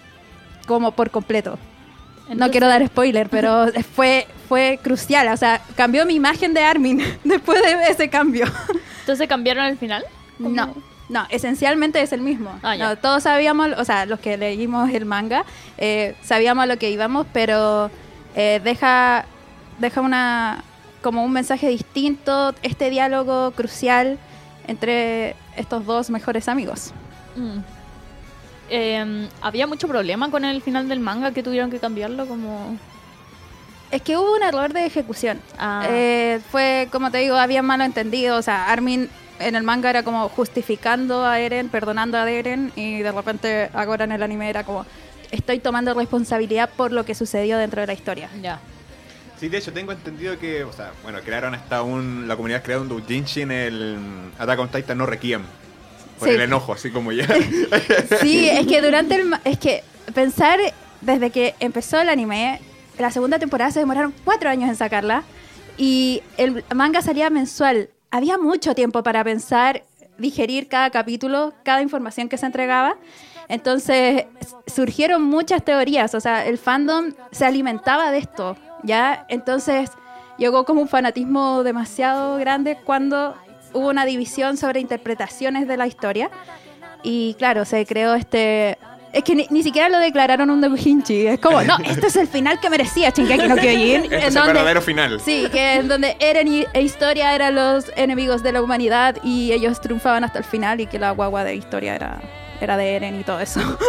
[0.68, 1.58] como por completo.
[2.34, 5.28] no quiero dar spoiler, pero fue, fue crucial.
[5.30, 8.46] O sea, cambió mi imagen de Armin después de ese cambio.
[9.02, 10.04] Entonces cambiaron el final.
[10.38, 10.50] ¿Cómo?
[10.50, 10.76] No,
[11.10, 12.58] no, esencialmente es el mismo.
[12.64, 12.76] Ah.
[12.78, 15.46] No, todos sabíamos, o sea, los que leímos el manga,
[15.78, 17.92] eh, sabíamos a lo que íbamos, pero
[18.36, 19.26] eh, deja,
[19.80, 20.64] deja una
[21.02, 24.18] como un mensaje distinto, este diálogo crucial
[24.68, 26.94] entre estos dos mejores amigos.
[27.36, 27.60] Mm.
[28.70, 32.76] Eh, había mucho problema con el final del manga que tuvieron que cambiarlo como...
[33.92, 35.40] Es que hubo un error de ejecución.
[35.60, 35.86] Ah.
[35.88, 38.38] Eh, fue, como te digo, había malo entendido.
[38.38, 39.08] O sea, Armin
[39.40, 44.06] en el manga era como justificando a Eren, perdonando a Eren, y de repente ahora
[44.06, 44.86] en el anime era como,
[45.32, 48.30] estoy tomando responsabilidad por lo que sucedió dentro de la historia.
[48.42, 48.60] Ya.
[49.40, 52.26] Sí, de hecho, tengo entendido que, o sea, bueno, crearon hasta un.
[52.26, 53.98] La comunidad creó un doujinshi en el
[54.40, 55.42] Attack on Titan no Requiem.
[56.18, 56.36] Por Sí.
[56.36, 57.28] el enojo, así como ya.
[58.22, 59.34] Sí, es que durante el...
[59.44, 60.58] Es que pensar
[61.02, 62.62] desde que empezó el anime,
[62.98, 65.24] la segunda temporada se demoraron cuatro años en sacarla
[65.78, 67.90] y el manga salía mensual.
[68.16, 69.84] Había mucho tiempo para pensar,
[70.18, 72.96] digerir cada capítulo, cada información que se entregaba.
[73.50, 74.24] Entonces
[74.68, 79.26] surgieron muchas teorías, o sea, el fandom se alimentaba de esto, ¿ya?
[79.28, 79.92] Entonces
[80.38, 83.36] llegó como un fanatismo demasiado grande cuando
[83.74, 86.30] hubo una división sobre interpretaciones de la historia.
[87.04, 88.78] Y claro, se creó este...
[89.16, 91.28] Es que ni, ni siquiera lo declararon un doujinshi.
[91.28, 94.04] Es como, no, este es el final que merecía Shingeki no Kyojin.
[94.04, 95.22] Este es el donde- verdadero final.
[95.22, 99.52] Sí, que en donde Eren y, e Historia eran los enemigos de la humanidad y
[99.54, 102.20] ellos triunfaban hasta el final y que la guagua de Historia era,
[102.62, 103.60] era de Eren y todo eso.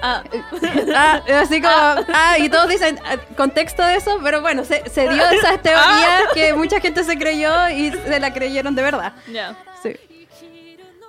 [0.00, 0.22] Ah,
[0.94, 5.08] Ah, así como, ah, y todos dicen ah, contexto de eso, pero bueno, se, se
[5.08, 9.12] dio esa teoría que mucha gente se creyó y se la creyeron de verdad.
[9.26, 9.56] ya.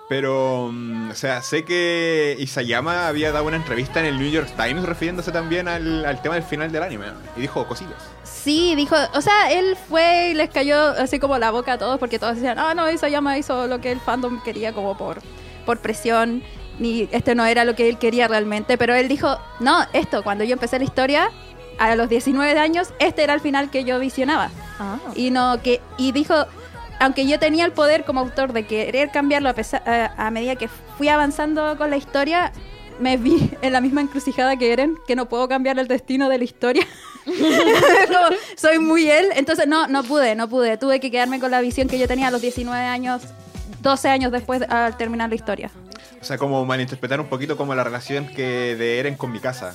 [0.10, 4.52] Pero, mm, o sea, sé que Isayama había dado una entrevista en el New York
[4.58, 7.06] Times refiriéndose también al, al tema del final del anime.
[7.38, 8.10] Y dijo cositas.
[8.24, 12.00] Sí, dijo, o sea, él fue y les cayó así como la boca a todos
[12.00, 15.20] porque todos decían, ah, no, Isayama hizo lo que el fandom quería como por,
[15.64, 16.42] por presión,
[16.80, 20.44] ni este no era lo que él quería realmente, pero él dijo, no, esto, cuando
[20.44, 21.30] yo empecé la historia,
[21.78, 24.50] a los 19 años, este era el final que yo visionaba.
[24.80, 24.98] Ah.
[25.16, 26.46] Y no que y dijo,
[27.00, 30.68] aunque yo tenía el poder como autor de querer cambiarlo a, pesar- a, medida que
[30.98, 32.52] fui avanzando con la historia,
[33.00, 36.38] me vi en la misma encrucijada que Eren, que no puedo cambiar el destino de
[36.38, 36.86] la historia.
[38.58, 40.78] Soy muy él, entonces no, no pude, no pude.
[40.78, 43.24] Tuve que quedarme con la visión que yo tenía a los 19 años,
[43.82, 45.72] 12 años después al terminar la historia.
[46.22, 49.74] O sea, como malinterpretar un poquito como la relación que de Eren con mi casa.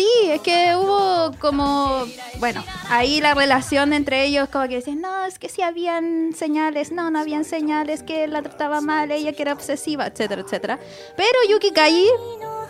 [0.00, 2.06] Sí, es que hubo como,
[2.38, 6.90] bueno, ahí la relación entre ellos como que decían, no, es que sí habían señales,
[6.90, 10.78] no, no habían señales, que él la trataba mal, ella que era obsesiva, etcétera, etcétera.
[11.18, 12.06] Pero Yuki Kai,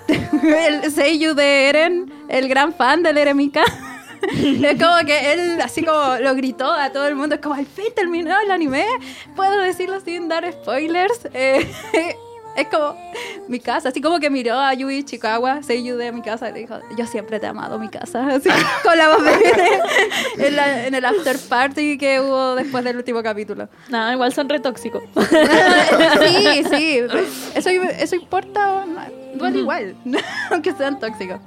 [0.42, 3.62] el seiyuu de Eren, el gran fan del Eremika,
[4.22, 7.66] es como que él así como lo gritó a todo el mundo, es como al
[7.66, 8.86] fin terminó el anime,
[9.36, 11.28] puedo decirlo sin dar spoilers.
[11.32, 11.64] Eh,
[12.56, 12.96] es como
[13.48, 16.58] mi casa, así como que miró a Yui Chikawa, Seiyu de mi casa, y le
[16.60, 18.48] dijo, yo siempre te he amado mi casa, así
[18.82, 23.22] con la voz de en, la- en el after party que hubo después del último
[23.22, 23.68] capítulo.
[23.88, 25.02] Nada, igual son re tóxicos.
[26.20, 26.98] sí, sí,
[27.54, 28.84] eso, eso importa,
[29.34, 29.94] duele igual,
[30.50, 31.40] aunque sean tóxicos.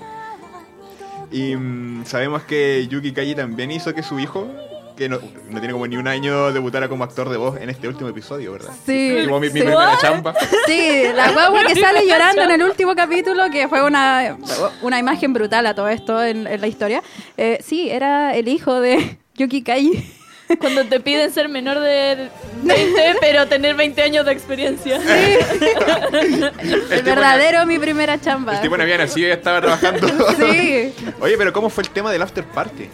[1.31, 4.47] Y mm, sabemos que Yuki Kaji también hizo que su hijo,
[4.95, 7.87] que no, no tiene como ni un año, debutara como actor de voz en este
[7.87, 8.71] último episodio, ¿verdad?
[8.85, 9.65] Sí, Como mi, mi sí.
[9.65, 10.35] primera chamba.
[10.67, 14.37] Sí, la guagua que sale llorando en el último capítulo, que fue una,
[14.81, 17.01] una imagen brutal a todo esto en, en la historia.
[17.37, 20.13] Eh, sí, era el hijo de Yuki Kai.
[20.59, 22.29] Cuando te piden ser menor de
[22.63, 24.99] 20, pero tener 20 años de experiencia.
[26.11, 28.55] El verdadero mi primera chamba.
[28.55, 30.07] El tipo no había nacido y ya estaba trabajando.
[30.37, 30.93] Sí.
[31.21, 32.87] Oye, pero ¿cómo fue el tema del after party?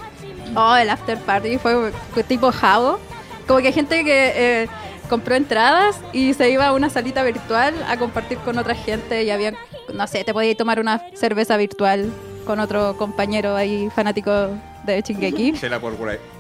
[0.56, 1.92] Oh, el after party fue
[2.28, 3.00] tipo jabo.
[3.48, 4.34] Como que hay gente que
[4.64, 4.68] eh,
[5.10, 9.32] compró entradas y se iba a una salita virtual a compartir con otra gente y
[9.32, 9.54] había,
[9.94, 12.12] no sé, te podías tomar una cerveza virtual
[12.46, 14.50] con otro compañero ahí fanático
[14.86, 15.54] de Chingeki.
[15.60, 15.94] Chela por,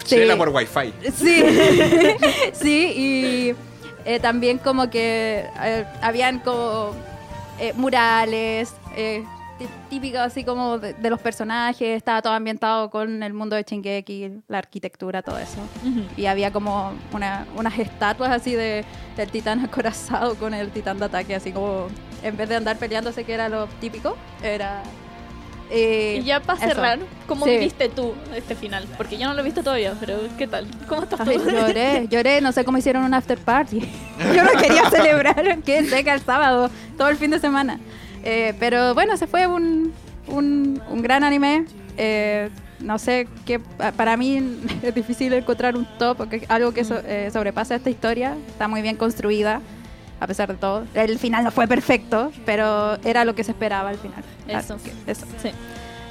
[0.05, 0.15] Sí.
[0.15, 0.93] chela por wifi.
[1.13, 1.43] Sí,
[2.53, 3.55] sí, y
[4.05, 6.95] eh, también como que eh, habían como
[7.59, 8.73] eh, murales,
[9.59, 13.63] tí- típicos así como de, de los personajes, estaba todo ambientado con el mundo de
[13.63, 15.59] Shingeki, la arquitectura, todo eso.
[16.17, 18.85] Y había como una- unas estatuas así de,
[19.17, 21.87] del titán acorazado con el titán de ataque, así como
[22.23, 24.81] en vez de andar peleándose, que era lo típico, era...
[25.71, 27.51] eh, Y ya para cerrar, ¿cómo Sí.
[27.51, 28.85] viviste tú este final?
[28.97, 30.67] Porque yo no lo he visto todavía, pero ¿qué tal?
[30.87, 31.29] ¿Cómo estás tú?
[31.29, 33.79] Ay, lloré, lloré, no sé cómo hicieron un after party.
[34.35, 37.79] Yo no quería celebrar que seca el sábado, todo el fin de semana.
[38.23, 39.93] Eh, pero bueno, se fue un,
[40.27, 41.65] un, un gran anime.
[41.97, 44.41] Eh, no sé, qué pa- para mí
[44.83, 48.35] es difícil encontrar un top, porque algo que so- eh, sobrepasa esta historia.
[48.47, 49.61] Está muy bien construida,
[50.19, 50.85] a pesar de todo.
[50.93, 54.23] El final no fue perfecto, pero era lo que se esperaba al final.
[54.47, 54.77] Eso.
[54.83, 55.25] Que eso.
[55.41, 55.49] Sí.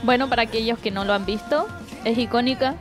[0.03, 1.67] Bueno, para aquellos que no lo han visto,
[2.05, 2.75] es icónica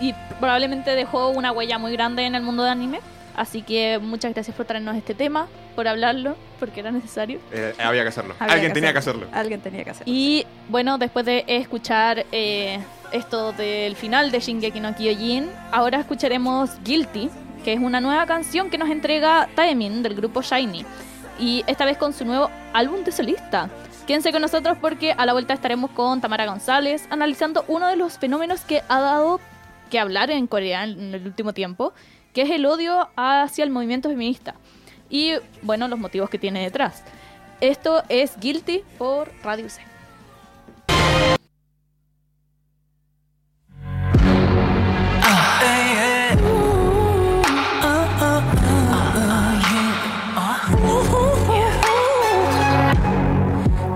[0.00, 3.00] y probablemente dejó una huella muy grande en el mundo de anime.
[3.36, 7.38] Así que muchas gracias por traernos este tema, por hablarlo, porque era necesario.
[7.52, 8.34] Eh, había que hacerlo.
[8.38, 9.26] Había Alguien tenía que hacerlo.
[9.30, 10.10] Alguien tenía que hacerlo.
[10.12, 12.80] Y bueno, después de escuchar eh,
[13.12, 17.28] esto del final de Shingeki no Kyojin, ahora escucharemos Guilty,
[17.62, 20.86] que es una nueva canción que nos entrega Taemin del grupo Shiny.
[21.38, 23.68] Y esta vez con su nuevo álbum de solista.
[24.06, 28.18] Quédense con nosotros porque a la vuelta estaremos con Tamara González analizando uno de los
[28.18, 29.40] fenómenos que ha dado
[29.90, 31.92] que hablar en Corea en el último tiempo,
[32.35, 34.55] que es el odio hacia el movimiento feminista.
[35.09, 37.03] Y bueno, los motivos que tiene detrás.
[37.59, 39.81] Esto es Guilty por Radio C.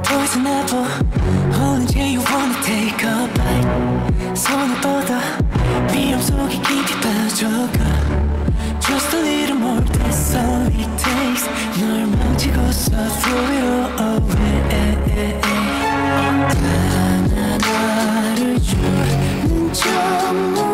[0.03, 0.85] Poison apple,
[1.59, 4.35] 언제 you wanna take a bite?
[4.35, 5.15] 손을 뻗어,
[5.93, 8.08] 위험 속에 깊이 빠져가.
[9.00, 11.48] Just a little more, that's all it takes.
[11.80, 13.64] 널 만지고서 throw it
[13.98, 15.40] all away.
[16.50, 16.94] 다
[17.32, 20.69] 나를 주는 저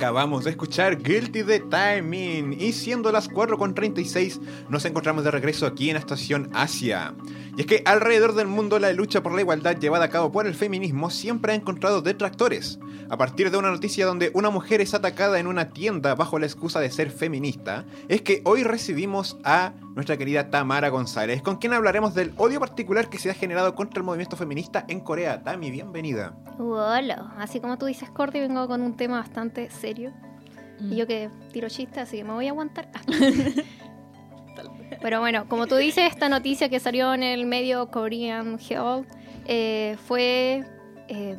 [0.00, 4.40] Acabamos de escuchar Guilty the Timing y siendo las 4.36
[4.70, 7.12] nos encontramos de regreso aquí en Estación Asia.
[7.54, 10.46] Y es que alrededor del mundo la lucha por la igualdad llevada a cabo por
[10.46, 12.78] el feminismo siempre ha encontrado detractores.
[13.10, 16.46] A partir de una noticia donde una mujer es atacada en una tienda bajo la
[16.46, 21.72] excusa de ser feminista, es que hoy recibimos a nuestra querida Tamara González, con quien
[21.72, 25.42] hablaremos del odio particular que se ha generado contra el movimiento feminista en Corea.
[25.42, 26.36] Tami, bienvenida.
[26.58, 29.89] Hola, así como tú dices, Cordy, vengo con un tema bastante serio.
[29.98, 32.88] Y yo que tiro chistes, así que me voy a aguantar.
[35.02, 39.06] Pero bueno, como tú dices, esta noticia que salió en el medio Korean Herald
[39.46, 40.64] eh, fue
[41.08, 41.36] eh,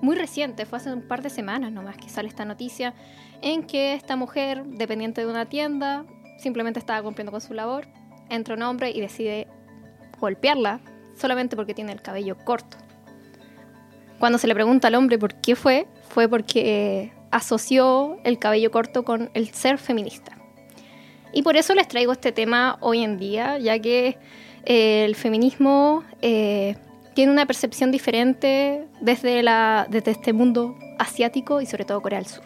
[0.00, 2.94] muy reciente, fue hace un par de semanas nomás que sale esta noticia
[3.42, 6.04] en que esta mujer, dependiente de una tienda,
[6.38, 7.86] simplemente estaba cumpliendo con su labor,
[8.28, 9.48] entra un hombre y decide
[10.18, 10.80] golpearla
[11.16, 12.76] solamente porque tiene el cabello corto.
[14.18, 19.04] Cuando se le pregunta al hombre por qué fue, fue porque asoció el cabello corto
[19.04, 20.38] con el ser feminista.
[21.32, 24.18] Y por eso les traigo este tema hoy en día, ya que
[24.64, 26.76] eh, el feminismo eh,
[27.14, 32.28] tiene una percepción diferente desde, la, desde este mundo asiático y sobre todo Corea del
[32.28, 32.44] Sur.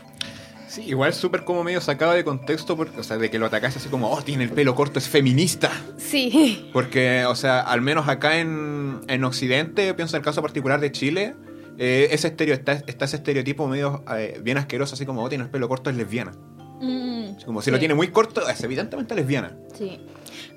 [0.68, 3.78] Sí, igual súper como medio sacado de contexto, porque, o sea, de que lo atacase
[3.78, 5.70] así como, oh, tiene el pelo corto, es feminista.
[5.98, 6.70] Sí.
[6.72, 10.92] Porque, o sea, al menos acá en, en Occidente, pienso en el caso particular de
[10.92, 11.34] Chile,
[11.78, 15.44] eh, ese estereo, está, está ese estereotipo medio eh, bien asqueroso, así como, oh, tiene
[15.44, 16.32] el pelo corto, es lesbiana.
[16.80, 19.56] Así como si lo tiene muy corto, es evidentemente lesbiana.
[19.74, 20.00] Sí.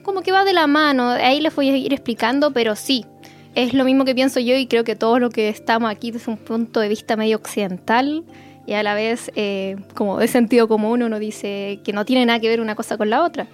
[0.03, 3.05] Como que va de la mano, ahí les voy a ir explicando, pero sí,
[3.55, 6.31] es lo mismo que pienso yo y creo que todos los que estamos aquí desde
[6.31, 8.23] un punto de vista medio occidental
[8.65, 12.39] y a la vez eh, como de sentido común uno dice que no tiene nada
[12.39, 13.47] que ver una cosa con la otra.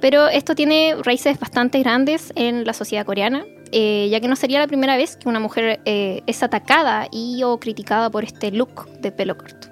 [0.00, 3.44] Pero esto tiene raíces bastante grandes en la sociedad coreana,
[3.78, 7.42] eh, ya que no sería la primera vez que una mujer eh, es atacada y
[7.42, 9.68] o criticada por este look de pelo corto.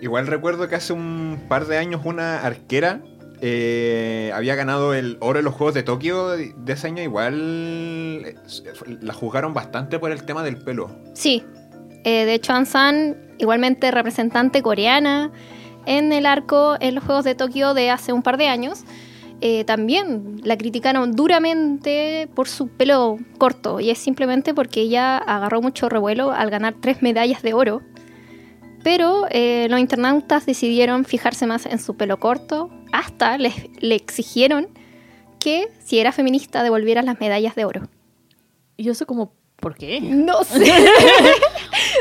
[0.00, 3.00] Igual recuerdo que hace un par de años una arquera
[3.40, 7.02] eh, había ganado el oro en los Juegos de Tokio de ese año.
[7.02, 8.36] Igual
[9.00, 10.92] la juzgaron bastante por el tema del pelo.
[11.14, 11.42] Sí,
[12.04, 15.32] de hecho Ansan, igualmente representante coreana
[15.84, 18.84] en el arco en los Juegos de Tokio de hace un par de años,
[19.40, 25.62] eh, también la criticaron duramente por su pelo corto y es simplemente porque ella agarró
[25.62, 27.82] mucho revuelo al ganar tres medallas de oro.
[28.82, 34.68] Pero eh, los internautas decidieron fijarse más en su pelo corto, hasta les, le exigieron
[35.38, 37.88] que si era feminista devolviera las medallas de oro.
[38.76, 40.00] Y yo sé como, ¿por qué?
[40.00, 40.72] No sé.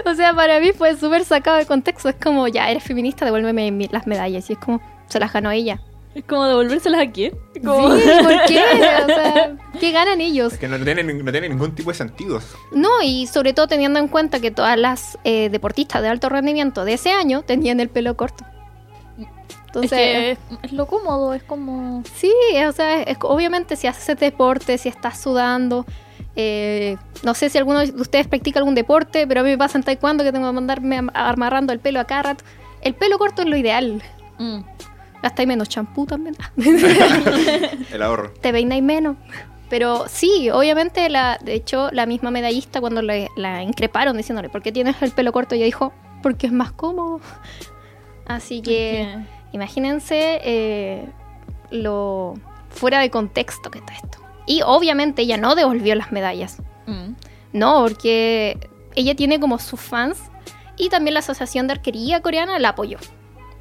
[0.05, 2.09] o sea, para mí fue súper sacado de contexto.
[2.09, 4.49] Es como, ya, eres feminista, devuélveme las medallas.
[4.49, 5.81] Y es como, se las ganó ella.
[6.17, 7.33] Es como devolvérselas a quién.
[7.53, 8.59] Sí, ¿por qué?
[9.03, 10.53] O sea, ¿qué ganan ellos?
[10.53, 12.39] Es que no tiene, no tiene ningún tipo de sentido.
[12.71, 16.85] No, y sobre todo teniendo en cuenta que todas las eh, deportistas de alto rendimiento
[16.85, 18.43] de ese año tenían el pelo corto.
[19.67, 22.01] Entonces, es que es, es lo cómodo, es como...
[22.15, 22.31] sí,
[22.67, 25.85] o sea, es- obviamente si haces deporte, si estás sudando,
[26.35, 29.77] eh, no sé si alguno de ustedes practica algún deporte, pero a mí me pasa
[29.77, 32.43] en taekwondo que tengo que mandarme am- amarrando el pelo a cada rato.
[32.81, 34.01] El pelo corto es lo ideal.
[34.39, 34.59] Mm.
[35.27, 36.37] Gastáis menos champú también.
[37.91, 38.31] El ahorro.
[38.39, 39.17] te peináis menos.
[39.69, 44.61] Pero sí, obviamente, la, de hecho, la misma medallista cuando le, la increparon diciéndole, ¿por
[44.61, 45.55] qué tienes el pelo corto?
[45.55, 45.91] Ella dijo,
[46.23, 47.19] porque es más cómodo.
[48.25, 49.17] Así que
[49.51, 51.05] imagínense eh,
[51.71, 52.35] lo
[52.69, 54.19] fuera de contexto que está esto.
[54.45, 56.61] Y obviamente ella no devolvió las medallas.
[56.85, 57.15] Mm.
[57.51, 58.57] No, porque
[58.95, 60.19] ella tiene como sus fans
[60.77, 62.97] y también la Asociación de Arquería Coreana la apoyó.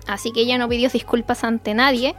[0.07, 2.15] Así que ella no pidió disculpas ante nadie.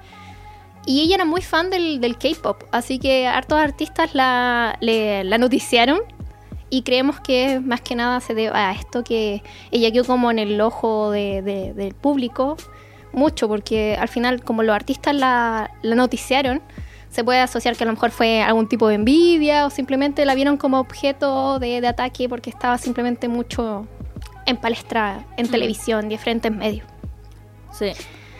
[0.85, 5.37] Y ella era muy fan del, del K-pop, así que hartos artistas la, le- la
[5.37, 5.99] noticiaron.
[6.69, 10.39] Y creemos que más que nada se debe a esto que ella quedó como en
[10.39, 12.55] el ojo de- de- del público
[13.13, 16.61] mucho, porque al final, como los artistas la, la noticiaron,
[17.09, 20.35] se puede asociar que a lo mejor fue algún tipo de envidia o simplemente la
[20.35, 23.87] vieron como objeto de, de ataque porque estaba simplemente mucho
[24.45, 25.49] en palestra, en Mm.
[25.51, 26.85] televisión, en diferentes medios.
[27.77, 27.91] Sí.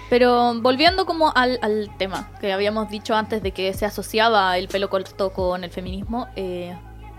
[0.10, 4.68] Pero volviendo como al, al tema que habíamos dicho antes de que se asociaba el
[4.70, 6.74] pelo corto con el feminismo, eh,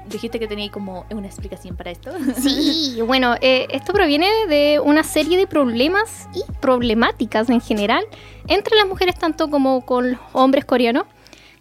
[0.09, 2.11] dijiste que tenía como una explicación para esto.
[2.41, 8.05] Sí, bueno, eh, esto proviene de una serie de problemas y problemáticas en general
[8.47, 11.05] entre las mujeres tanto como con los hombres coreanos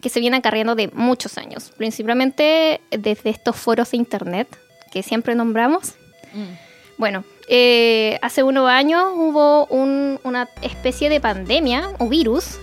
[0.01, 4.47] que se vienen acarreando de muchos años, principalmente desde estos foros de internet
[4.91, 5.95] que siempre nombramos.
[6.33, 6.66] Mm.
[6.97, 12.57] Bueno, eh, hace unos años hubo un- una especie de pandemia o virus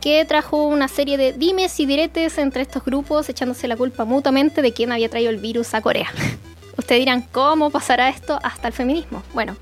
[0.00, 4.62] que trajo una serie de dimes y diretes entre estos grupos, echándose la culpa mutuamente
[4.62, 6.08] de quién había traído el virus a Corea.
[6.76, 9.22] Ustedes dirán, ¿cómo pasará esto hasta el feminismo?
[9.34, 9.56] Bueno,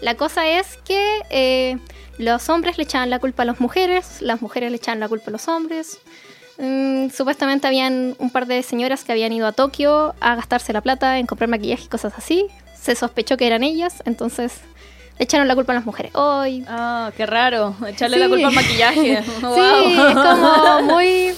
[0.00, 1.76] La cosa es que eh,
[2.18, 5.24] los hombres le echaban la culpa a las mujeres, las mujeres le echaban la culpa
[5.26, 5.98] a los hombres.
[6.56, 10.82] Mm, supuestamente habían un par de señoras que habían ido a Tokio a gastarse la
[10.82, 12.46] plata en comprar maquillaje y cosas así.
[12.80, 14.52] Se sospechó que eran ellas, entonces
[15.18, 16.12] le echaron la culpa a las mujeres.
[16.14, 16.64] Hoy.
[16.68, 17.74] Ah, qué raro.
[17.86, 18.22] Echarle Sí.
[18.22, 19.22] la culpa al maquillaje.
[19.26, 20.08] Sí, Wow.
[20.08, 21.34] es como muy...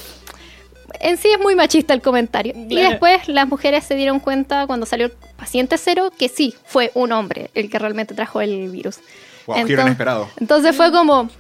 [1.01, 2.53] En sí es muy machista el comentario.
[2.68, 6.91] Y después las mujeres se dieron cuenta cuando salió el paciente cero que sí, fue
[6.95, 8.99] un hombre el que realmente trajo el virus.
[9.47, 10.28] Wow, giro Entonces- inesperado.
[10.38, 11.30] Entonces fue como,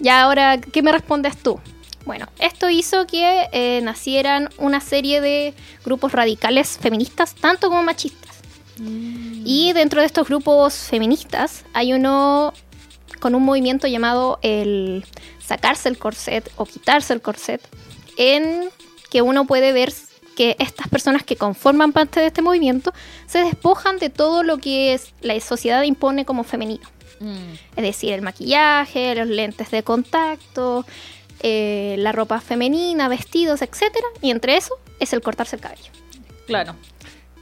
[0.00, 1.60] ya ahora, ¿qué me respondes tú?
[2.06, 5.52] Bueno, esto hizo que eh, nacieran una serie de
[5.84, 8.23] grupos radicales feministas, tanto como machistas.
[8.78, 12.52] Y dentro de estos grupos feministas hay uno
[13.20, 15.04] con un movimiento llamado el
[15.44, 17.60] sacarse el corset o quitarse el corset,
[18.16, 18.68] en
[19.10, 19.92] que uno puede ver
[20.36, 22.92] que estas personas que conforman parte de este movimiento
[23.26, 26.88] se despojan de todo lo que es, la sociedad impone como femenino.
[27.20, 27.52] Mm.
[27.76, 30.84] Es decir, el maquillaje, los lentes de contacto,
[31.40, 34.06] eh, la ropa femenina, vestidos, etcétera.
[34.20, 35.90] Y entre eso es el cortarse el cabello.
[36.46, 36.74] Claro.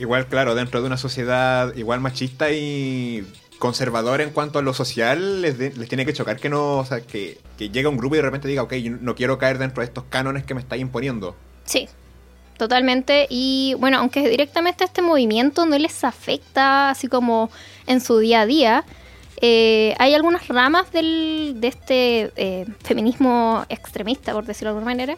[0.03, 3.25] Igual, claro, dentro de una sociedad igual machista y
[3.61, 6.85] conservadora en cuanto a lo social, les, de- les tiene que chocar que no, o
[6.85, 9.59] sea, que, que llega un grupo y de repente diga, ok, yo no quiero caer
[9.59, 11.37] dentro de estos cánones que me estáis imponiendo.
[11.65, 11.89] Sí,
[12.59, 13.29] totalmente.
[13.31, 17.49] Y bueno, aunque directamente este movimiento no les afecta así como
[17.87, 18.85] en su día a día,
[19.41, 25.17] eh, hay algunas ramas del, de este eh, feminismo extremista, por decirlo de alguna manera,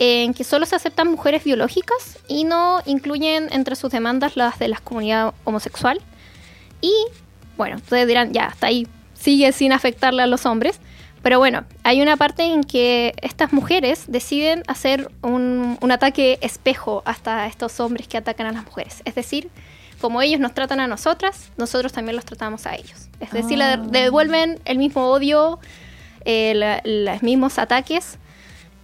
[0.00, 4.68] en que solo se aceptan mujeres biológicas y no incluyen entre sus demandas las de
[4.68, 6.00] la comunidad homosexual.
[6.80, 6.92] Y
[7.56, 10.78] bueno, ustedes dirán, ya, hasta ahí sigue sin afectarle a los hombres.
[11.20, 17.02] Pero bueno, hay una parte en que estas mujeres deciden hacer un, un ataque espejo
[17.04, 19.02] hasta estos hombres que atacan a las mujeres.
[19.04, 19.50] Es decir,
[20.00, 23.08] como ellos nos tratan a nosotras, nosotros también los tratamos a ellos.
[23.18, 23.76] Es decir, Ah.
[23.76, 25.58] le devuelven el mismo odio,
[26.24, 28.16] eh, la- los mismos ataques.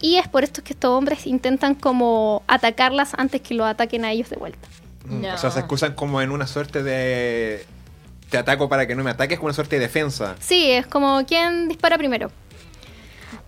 [0.00, 4.12] Y es por esto que estos hombres intentan como atacarlas antes que lo ataquen a
[4.12, 4.68] ellos de vuelta.
[5.06, 5.24] Mm.
[5.34, 7.64] O sea, se excusan como en una suerte de...
[8.30, 10.34] Te ataco para que no me ataques, como una suerte de defensa.
[10.40, 12.30] Sí, es como quien dispara primero.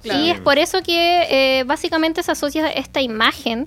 [0.02, 0.20] Claro.
[0.20, 3.66] Y es por eso que eh, básicamente se asocia esta imagen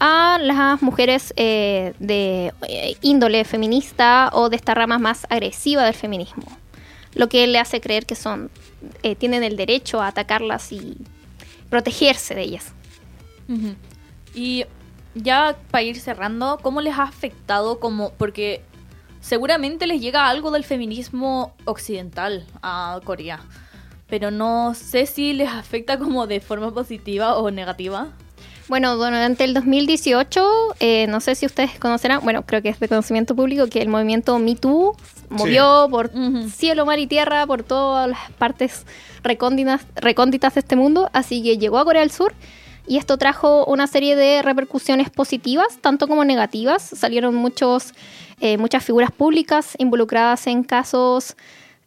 [0.00, 5.94] a las mujeres eh, de eh, índole feminista o de esta rama más agresiva del
[5.94, 6.44] feminismo.
[7.14, 8.50] Lo que le hace creer que son
[9.02, 10.96] eh, tienen el derecho a atacarlas y
[11.70, 12.74] protegerse de ellas.
[14.34, 14.64] Y
[15.14, 18.62] ya para ir cerrando, ¿cómo les ha afectado como porque
[19.20, 23.40] seguramente les llega algo del feminismo occidental a Corea,
[24.08, 28.08] pero no sé si les afecta como de forma positiva o negativa.
[28.70, 32.86] Bueno, durante el 2018, eh, no sé si ustedes conocerán, bueno, creo que es de
[32.86, 34.94] conocimiento público que el movimiento Me Too
[35.28, 36.12] movió por
[36.48, 38.86] cielo, mar y tierra, por todas las partes
[39.24, 42.32] recónditas, recónditas de este mundo, así que llegó a Corea del Sur
[42.86, 46.80] y esto trajo una serie de repercusiones positivas, tanto como negativas.
[46.80, 47.92] Salieron muchos,
[48.40, 51.34] eh, muchas figuras públicas involucradas en casos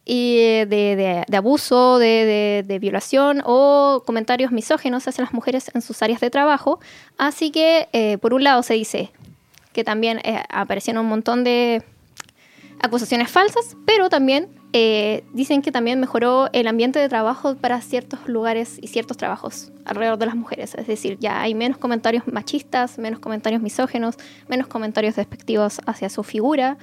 [0.04, 0.36] y
[0.66, 6.80] de, abuso, de violación o comentarios misógenos hacia las mujeres en sus áreas de trabajo.
[7.16, 9.10] Así que, eh, por un lado, se dice
[9.72, 11.82] que también eh, aparecieron un montón de
[12.80, 18.28] acusaciones falsas, pero también eh, dicen que también mejoró el ambiente de trabajo para ciertos
[18.28, 20.74] lugares y ciertos trabajos alrededor de las mujeres.
[20.74, 24.16] Es decir, ya hay menos comentarios machistas, menos comentarios misógenos,
[24.48, 26.76] menos comentarios despectivos hacia su figura,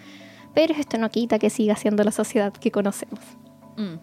[0.53, 3.19] pero esto no quita que siga siendo la sociedad que conocemos.
[3.77, 3.95] Mm.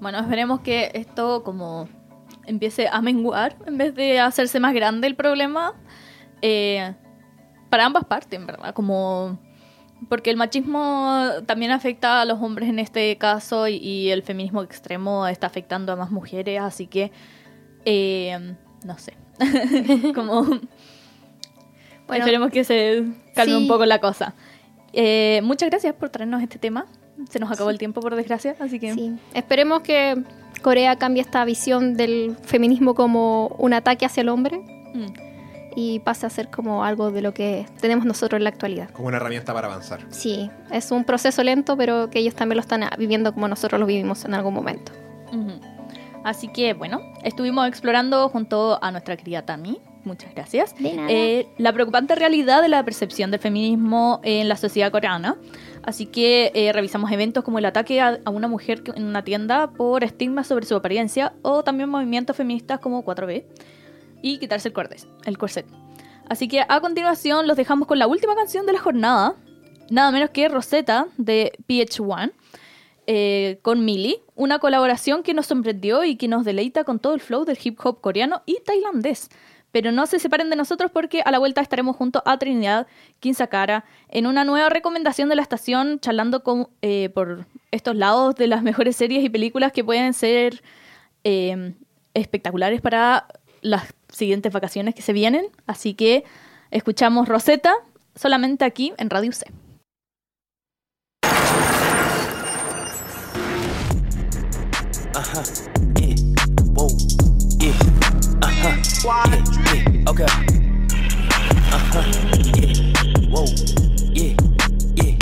[0.00, 1.88] Bueno, esperemos que esto como
[2.46, 5.74] empiece a menguar en vez de hacerse más grande el problema
[6.42, 6.94] eh,
[7.70, 9.38] para ambas partes, en verdad, como
[10.08, 14.62] porque el machismo también afecta a los hombres en este caso y, y el feminismo
[14.62, 17.10] extremo está afectando a más mujeres, así que
[17.84, 18.54] eh,
[18.84, 19.14] no sé,
[20.14, 23.04] como Bueno, esperemos que se
[23.34, 23.62] calme sí.
[23.62, 24.34] un poco la cosa.
[24.96, 26.86] Eh, muchas gracias por traernos este tema.
[27.30, 28.92] Se nos acabó el tiempo, por desgracia, así que...
[28.94, 30.22] Sí, esperemos que
[30.62, 34.58] Corea cambie esta visión del feminismo como un ataque hacia el hombre
[34.94, 35.12] Mm.
[35.76, 38.88] y pase a ser como algo de lo que tenemos nosotros en la actualidad.
[38.90, 40.00] Como una herramienta para avanzar.
[40.08, 43.84] Sí, es un proceso lento, pero que ellos también lo están viviendo como nosotros lo
[43.86, 44.92] vivimos en algún momento.
[46.24, 51.08] Así que bueno, estuvimos explorando junto a nuestra querida Tami, muchas gracias, De nada.
[51.10, 55.36] eh, la preocupante realidad de la percepción del feminismo en la sociedad coreana.
[55.82, 59.70] Así que eh, revisamos eventos como el ataque a, a una mujer en una tienda
[59.70, 63.44] por estigmas sobre su apariencia o también movimientos feministas como 4B
[64.22, 65.66] y quitarse el corset, el corset.
[66.28, 69.36] Así que a continuación los dejamos con la última canción de la jornada,
[69.90, 72.32] nada menos que Rosetta de PH1.
[73.08, 77.20] eh, con Millie, una colaboración que nos sorprendió y que nos deleita con todo el
[77.20, 79.28] flow del hip hop coreano y tailandés.
[79.76, 82.86] Pero no se separen de nosotros porque a la vuelta estaremos junto a Trinidad
[83.20, 86.42] Kinsakara en una nueva recomendación de la estación, charlando
[86.80, 90.62] eh, por estos lados de las mejores series y películas que pueden ser
[91.24, 91.74] eh,
[92.14, 93.26] espectaculares para
[93.60, 95.48] las siguientes vacaciones que se vienen.
[95.66, 96.24] Así que
[96.70, 97.74] escuchamos Rosetta
[98.14, 99.44] solamente aquí en Radio C.
[105.14, 105.76] Uh-huh.
[106.78, 107.35] Yeah.
[108.35, 108.75] Yeah.
[109.05, 109.27] Uh-huh.
[109.31, 109.73] Yeah.
[109.73, 110.09] Yeah.
[110.09, 110.25] Okay.
[111.71, 112.03] Uh-huh.
[112.55, 113.29] Yeah.
[113.31, 113.45] Whoa.
[114.13, 114.35] Yeah.
[114.95, 115.15] Yeah.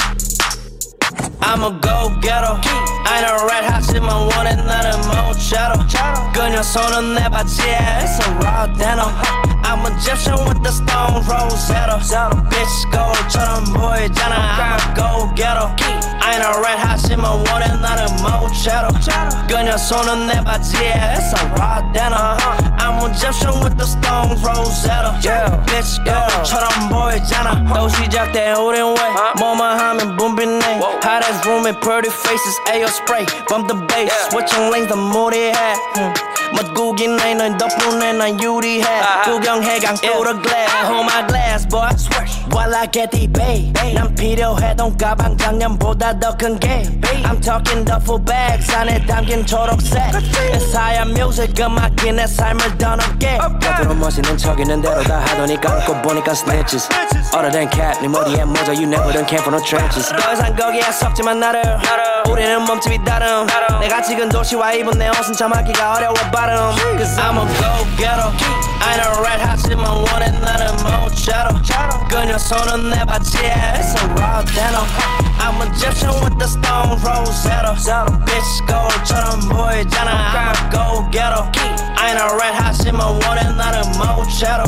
[1.41, 2.55] I'm a go-getter.
[3.05, 5.79] I ain't a red hot shit, my one and nothing more shadow.
[6.33, 9.52] 그녀 손은 내 바지에 it's a raw denim.
[9.64, 11.96] I'm Egyptian with the stone rosetta.
[12.04, 12.36] Zeta.
[12.52, 15.72] Bitch, go to them boy, Jenna, I'm a go getter.
[16.20, 18.92] I ain't a red hot shit, my one and not a mo cheddar.
[19.48, 22.36] Gonna soon and never yeah, it's a raw dinner.
[22.76, 25.16] I'm Egyptian with the stone rosetta.
[25.24, 27.60] Yeah, bitch, go to them boy, Jenna.
[27.72, 29.10] Though she jacked that olden way.
[29.40, 30.80] More Muhammad, boom, bin name.
[31.04, 33.24] Hot as room and pretty faces, Ayo spray.
[33.48, 35.80] Bump the bass, switching lanes, the moody hat.
[35.96, 36.43] Mm.
[36.54, 38.86] 멋구긴 해, 넌 덕분에 난 유리해.
[39.24, 40.72] 구경해 강 through the glass.
[40.86, 41.88] Hold my glass, boy.
[42.52, 43.72] While I get the bay.
[43.94, 46.82] 난 필요해, 돈 가방 작년보다 더 큰 게.
[47.24, 50.12] I'm talking duffel bags 안에 담긴 초록색.
[50.52, 53.38] It's higher music, 음악이 내 삶을 더 높게.
[53.38, 56.88] 겉으로 멋있는 척이는 대로 다 하더니 까놓고 보니까 snitches.
[57.34, 60.08] Other than cap, 네 머리에 모자, you never done came from no trenches.
[60.14, 61.62] 더 이상 거기에 섞지만 나를.
[62.28, 63.46] 우리는 몸집이 다름.
[63.80, 66.14] 내가 찍은 도시와 입은 내 옷은 참하기가 어려워
[66.98, 68.28] cause I'm a go getter.
[68.80, 71.56] I know red hot shit, my one and not a mochato.
[72.10, 73.18] Girl, is on my never
[73.80, 75.33] it's a raw dental.
[75.44, 77.76] I'm Egyptian with the stone Rosetta.
[78.24, 80.16] Bitch, go to the boy, Jenna.
[80.16, 81.44] I'm a go getter.
[82.00, 84.64] I ain't a red hot shit, my one and not a mo cheddar.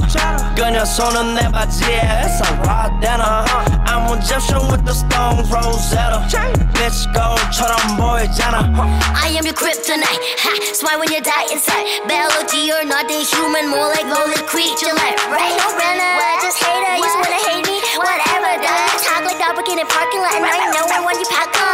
[0.53, 3.49] Gonna son on that idea, it's a raw dinner.
[3.89, 6.29] I'm Egyptian with the stone Rosetta.
[6.77, 8.68] Bitch, go to the boy, Jenna.
[9.16, 10.20] I am your kryptonite.
[10.45, 12.05] Ha, smile when you die inside.
[12.05, 14.93] Biology, you're not a human, more like lowly creature.
[14.93, 16.12] Like, right, no runner.
[16.20, 17.81] what, just hater, you just wanna hate me.
[17.97, 19.56] Whatever, don't Talk like that.
[19.69, 21.67] in the parking lot and now you know when you pack up.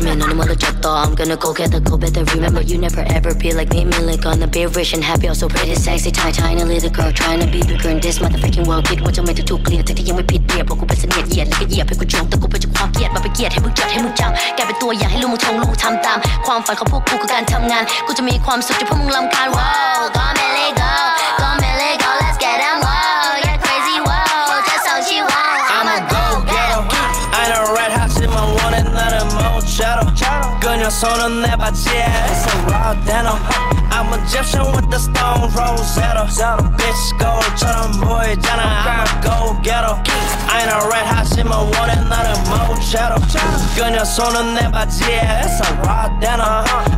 [0.00, 0.94] Man, I'm gonna drop though.
[0.96, 3.84] I'm gonna go get the gold, but then remember you never ever be like me.
[3.84, 6.10] Me like on the be rich and happy, also pretty sexy.
[6.10, 8.86] Tiny, tiny little girl trying to be bigger in this motherfucking world.
[8.86, 9.82] Kid, what you made to too clear.
[9.82, 20.90] Take the young pit beer, พอกูเป็นเสนียดเหยียดแล้วก็เหยียบให้กูจมแต่กูเป็นจากความเกลียดมาไปเกลียดให้มึงจอดให้มึงจำกลายเป็นตัวอย่างให้ลูกมึงทงลูกทำตาม ความฝันของพวกกูคือการทำงาน กูจะมีความสุขจะพวกมึงลำคาญว้าวก็ไม่เลโก้
[30.99, 33.39] 손은 내 바지에 it's a raw denim.
[33.91, 36.25] I'm Egyptian with the stone Rosetta.
[36.77, 38.83] Bitch gold처럼 보이잖아.
[38.83, 39.95] I'm a go-getter.
[40.47, 43.15] I ain't a red hot shit, my one and 나는 모차로.
[43.75, 46.43] 그녀 손은 내 바지에 it's a raw denim.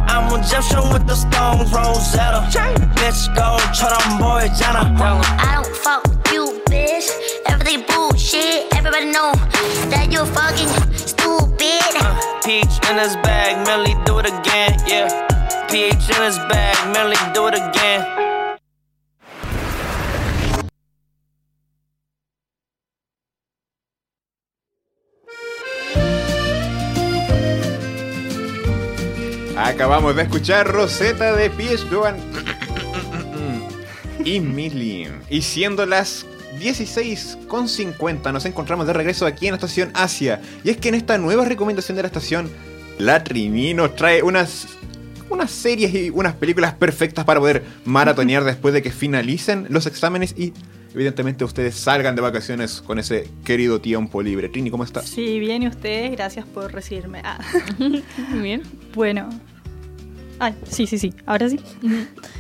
[0.10, 2.50] I'm Egyptian with the stone Rosetta.
[2.96, 4.92] Bitch gold처럼 보이잖아.
[5.40, 7.08] I don't fuck with you, bitch.
[7.46, 8.68] Everything bullshit.
[8.76, 9.32] Everybody know
[9.90, 10.68] that you're fucking
[11.63, 12.43] stupid.
[12.45, 15.09] Peach in his bag, Millie do it again, yeah.
[15.71, 18.03] Peach in his bag, Millie do it again.
[29.57, 31.85] Acabamos de escuchar Rosetta de P.S.
[31.89, 32.17] Duan
[34.25, 35.09] y Millie.
[35.31, 36.27] Y siendo las
[36.63, 40.41] 16.50 nos encontramos de regreso aquí en la estación Asia.
[40.63, 42.49] Y es que en esta nueva recomendación de la estación,
[42.99, 44.69] la Trini nos trae unas,
[45.29, 50.35] unas series y unas películas perfectas para poder maratonear después de que finalicen los exámenes
[50.39, 50.53] y
[50.95, 54.49] evidentemente ustedes salgan de vacaciones con ese querido tiempo libre.
[54.49, 55.07] Trini, ¿cómo estás?
[55.07, 57.23] Sí, bien, y ustedes, gracias por recibirme.
[57.25, 57.41] Ah.
[57.79, 58.63] Muy bien.
[58.95, 59.29] Bueno.
[60.39, 61.59] Ay, sí, sí, sí, ahora sí.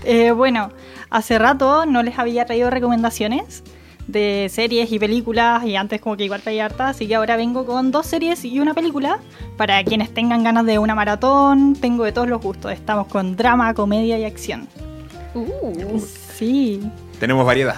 [0.04, 0.72] Eh, bueno,
[1.10, 3.62] hace rato no les había traído recomendaciones
[4.06, 7.64] de series y películas y antes como que igual traía harta, así que ahora vengo
[7.64, 9.18] con dos series y una película
[9.56, 13.72] para quienes tengan ganas de una maratón, tengo de todos los gustos, estamos con drama,
[13.74, 14.68] comedia y acción.
[15.34, 16.00] Uh.
[16.34, 16.82] Sí,
[17.20, 17.76] Tenemos variedad.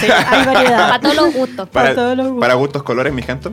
[0.00, 0.88] sí, hay variedad.
[0.88, 1.68] Para todos los gustos.
[1.68, 2.40] Para, todos los gustos.
[2.40, 3.50] para gustos colores, mi gente.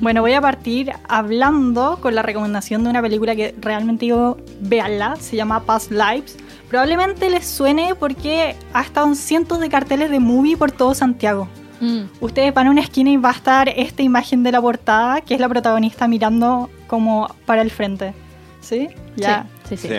[0.00, 5.16] Bueno, voy a partir hablando con la recomendación de una película que realmente digo, véanla,
[5.16, 6.36] se llama Past Lives.
[6.68, 11.48] Probablemente les suene porque ha estado en cientos de carteles de movie por todo Santiago.
[11.80, 12.02] Mm.
[12.20, 15.34] Ustedes van a una esquina y va a estar esta imagen de la portada, que
[15.34, 18.14] es la protagonista mirando como para el frente.
[18.60, 18.88] ¿Sí?
[19.16, 19.46] Ya.
[19.68, 19.88] Sí, sí.
[19.88, 19.94] Sí.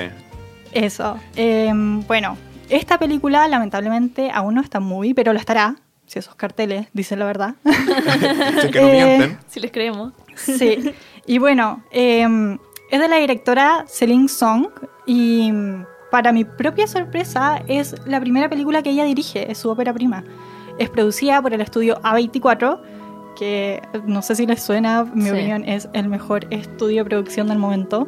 [0.71, 1.17] Eso.
[1.35, 2.37] Em, bueno,
[2.69, 5.75] esta película lamentablemente aún no está en movie, pero lo estará.
[6.07, 7.55] Si esos carteles dicen la verdad.
[7.63, 9.37] Si que no Eh, mienten.
[9.47, 10.13] Si les creemos.
[10.35, 10.93] Sí.
[11.25, 12.57] Y bueno, em,
[12.91, 14.67] es de la directora Celine Song
[15.07, 15.51] y
[16.15, 20.23] para mi propia sorpresa es la primera película que ella dirige, es su ópera prima.
[20.79, 22.79] Es producida por el estudio A24,
[23.37, 25.31] que no sé si les suena, en mi Sí.
[25.31, 28.07] opinión es el mejor estudio de producción del momento,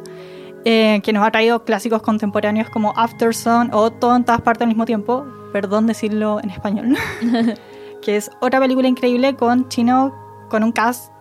[0.64, 4.62] eh, que nos ha traído clásicos contemporáneos como After Sun o Todo en todas partes
[4.62, 6.96] al mismo tiempo, perdón decirlo en español,
[8.02, 10.14] que es otra película increíble con chino,
[10.48, 11.12] con un cast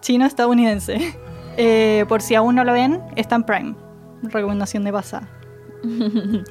[0.00, 0.98] chino-estadounidense.
[1.58, 3.74] Eh, por si aún no lo ven, está en Prime.
[4.24, 5.26] Recomendación de pasada.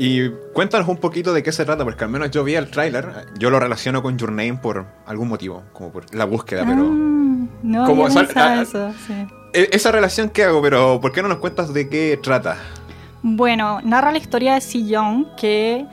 [0.00, 3.26] Y cuéntanos un poquito de qué se trata, porque al menos yo vi el tráiler,
[3.36, 6.84] yo lo relaciono con Your Name por algún motivo, como por la búsqueda, pero...
[6.84, 9.26] Mm, no Como ah, eso, sí.
[9.52, 12.58] E- Esa relación que hago, pero ¿por qué no nos cuentas de qué trata?
[13.22, 15.84] Bueno, narra la historia de Si Young, que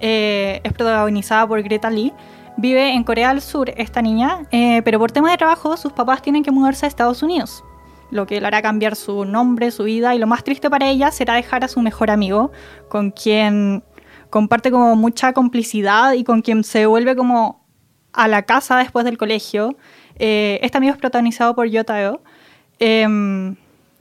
[0.00, 2.12] eh, es protagonizada por Greta Lee.
[2.58, 6.20] Vive en Corea del Sur esta niña, eh, pero por tema de trabajo sus papás
[6.20, 7.64] tienen que mudarse a Estados Unidos,
[8.10, 11.10] lo que le hará cambiar su nombre, su vida, y lo más triste para ella
[11.10, 12.52] será dejar a su mejor amigo,
[12.88, 13.82] con quien
[14.30, 17.64] comparte como mucha complicidad y con quien se vuelve como
[18.12, 19.76] a la casa después del colegio.
[20.18, 22.20] Eh, este amigo es protagonizado por Yotao.
[22.78, 23.56] Em,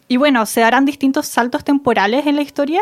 [0.08, 2.82] y bueno, se darán distintos saltos temporales en la historia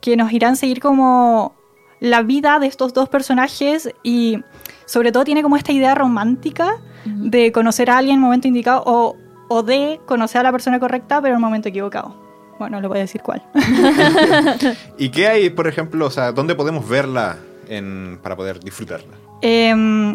[0.00, 1.54] que nos irán a seguir como
[2.00, 4.40] la vida de estos dos personajes y
[4.86, 8.82] sobre todo tiene como esta idea romántica de conocer a alguien en el momento indicado
[8.84, 9.16] o,
[9.52, 12.14] o de conocer a la persona correcta pero en el momento equivocado.
[12.58, 13.42] Bueno, no voy a decir cuál.
[14.98, 17.36] ¿Y qué hay, por ejemplo, o sea, dónde podemos verla
[17.68, 19.16] en- para poder disfrutarla?
[19.40, 20.14] Em,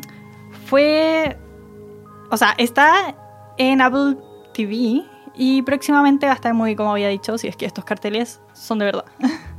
[0.66, 1.38] fue.
[2.32, 3.16] O sea, está
[3.58, 4.18] en Apple
[4.54, 5.04] TV
[5.36, 8.80] y próximamente va a estar muy, como había dicho, si es que estos carteles son
[8.80, 9.06] de verdad.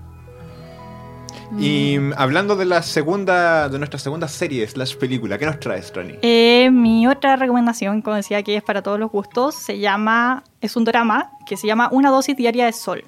[1.59, 5.93] Y mm, hablando de la segunda, de nuestra segunda serie slash película, ¿qué nos traes,
[5.95, 6.15] Rani?
[6.23, 10.45] Eh, mi otra recomendación, como decía, que es para todos los gustos, se llama.
[10.61, 13.05] Es un drama que se llama Una dosis diaria de sol.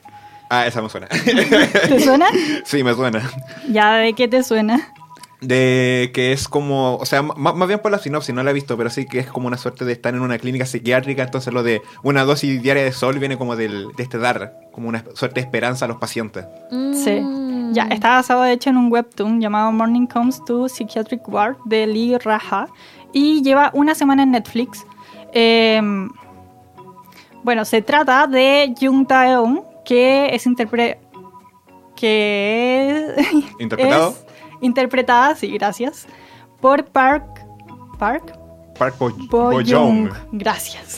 [0.49, 1.07] Ah, esa me suena.
[1.89, 2.27] ¿Te suena?
[2.65, 3.23] sí, me suena.
[3.69, 4.93] ¿Ya de qué te suena?
[5.41, 8.55] De que es como, o sea, m- más bien por la sinopsis, no la he
[8.55, 11.55] visto, pero sí que es como una suerte de estar en una clínica psiquiátrica, entonces
[11.55, 15.03] lo de una dosis diaria de sol viene como del, de este dar, como una
[15.15, 16.45] suerte de esperanza a los pacientes.
[16.93, 17.23] Sí.
[17.73, 21.87] Ya, está basado de hecho en un webtoon llamado Morning Comes to Psychiatric Ward de
[21.87, 22.67] Lee Raja
[23.13, 24.85] y lleva una semana en Netflix.
[25.33, 25.81] Eh,
[27.43, 31.01] bueno, se trata de Jung Taeun, que es interpre
[31.97, 33.15] que
[33.59, 34.11] ¿Interpretado?
[34.11, 34.25] es
[34.61, 36.07] interpretada, sí, gracias,
[36.61, 37.47] por Park
[37.99, 38.39] Park
[38.79, 40.09] Park Bo, Bo.
[40.33, 40.97] Gracias.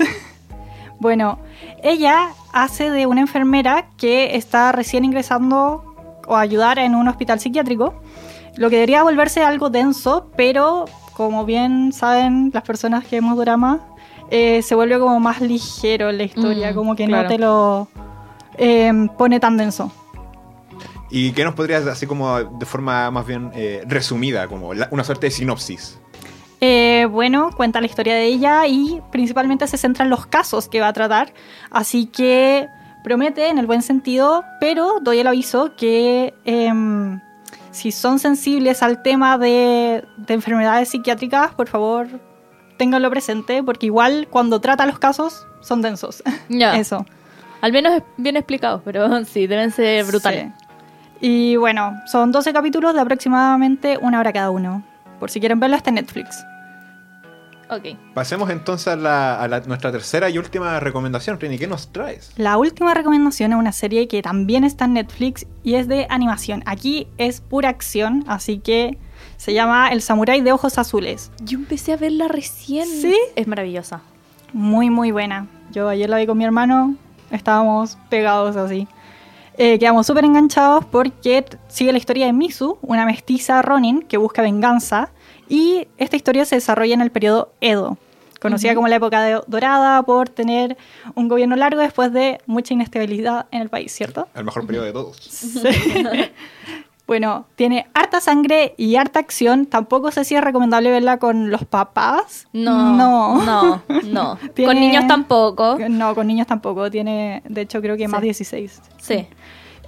[1.01, 1.39] bueno,
[1.83, 5.92] ella hace de una enfermera que está recién ingresando
[6.33, 7.95] o ayudar en un hospital psiquiátrico,
[8.57, 13.81] lo que debería volverse algo denso, pero como bien saben las personas que vemos drama,
[14.31, 17.25] eh, se vuelve como más ligero la historia, Mm, como que claro.
[17.25, 17.89] no te lo
[18.59, 19.93] eh, pone tan denso.
[21.11, 25.05] ¿Y qué nos podrías, así como de forma más bien eh, resumida, como la- una
[25.05, 25.99] suerte de sinopsis?
[26.61, 30.81] Eh, bueno, cuenta la historia de ella y principalmente se centra en los casos que
[30.81, 31.35] va a tratar.
[31.71, 32.69] Así que
[33.03, 37.21] promete en el buen sentido, pero doy el aviso que em,
[37.71, 42.09] si son sensibles al tema de, de enfermedades psiquiátricas, por favor,
[42.77, 46.23] ténganlo presente, porque igual cuando trata los casos son densos.
[46.49, 46.77] Ya.
[46.77, 47.07] Eso.
[47.61, 50.47] Al menos es bien explicado, pero sí, deben ser brutales.
[50.47, 50.63] Sí.
[51.21, 54.83] Y bueno, son 12 capítulos de aproximadamente una hora cada uno.
[55.21, 56.45] Por si quieren verlo, está en Netflix.
[57.75, 57.97] Ok.
[58.15, 62.33] Pasemos entonces a, la- a la- nuestra tercera y última recomendación, Rini, ¿qué nos traes?
[62.37, 66.63] La última recomendación es una serie que también está en Netflix y es de animación.
[66.67, 68.99] Aquí es pura acción, así que
[69.37, 71.31] se llama El Samurái de Ojos Azules.
[71.43, 72.87] Yo empecé a verla recién.
[72.87, 73.17] ¿Sí?
[73.37, 74.03] Es maravillosa.
[74.53, 75.47] Muy, muy buena.
[75.73, 76.95] Yo ayer la vi con mi hermano,
[77.31, 78.87] estábamos pegados así.
[79.59, 84.43] Eh, quedamos súper enganchados porque sigue la historia de Misu, una mestiza Ronin que busca
[84.43, 85.11] venganza.
[85.49, 87.99] Y esta historia se desarrolla en el periodo Edo,
[88.41, 90.77] conocida como la época de- dorada por tener
[91.15, 94.29] un gobierno largo después de mucha inestabilidad en el país, ¿cierto?
[94.35, 95.17] El mejor periodo de todos.
[95.19, 95.61] Sí.
[97.07, 99.67] bueno, tiene harta sangre y harta acción.
[99.67, 102.47] Tampoco sé si es recomendable verla con los papás.
[102.53, 103.43] No, No.
[103.45, 104.39] no, no.
[104.55, 105.77] Tiene- Con niños tampoco.
[105.89, 106.91] No, con niños tampoco.
[106.91, 108.27] Tiene, de hecho, creo que más Sí.
[108.27, 108.81] 16.
[108.99, 109.27] Sí.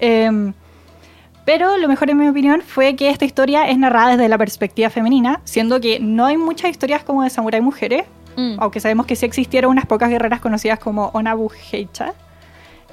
[0.00, 0.52] Em,
[1.44, 4.90] pero lo mejor, en mi opinión, fue que esta historia es narrada desde la perspectiva
[4.90, 8.04] femenina, siendo que no hay muchas historias como de samurái mujeres,
[8.36, 8.56] Mm.
[8.58, 12.14] aunque sabemos que sí existieron unas pocas guerreras conocidas como Onabu Heicha.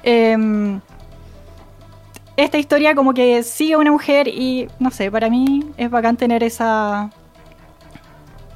[0.04, 0.80] em,
[2.36, 6.16] esta historia como que sigue a una mujer y no sé, para mí es bacán
[6.16, 7.10] tener esa,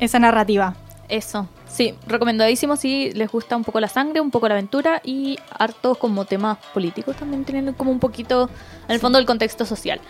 [0.01, 0.75] esa narrativa.
[1.09, 1.49] Eso.
[1.69, 5.99] Sí, recomendadísimo si les gusta un poco la sangre, un poco la aventura y hartos
[5.99, 8.51] como temas políticos también tienen como un poquito
[8.89, 10.01] en el fondo el contexto social.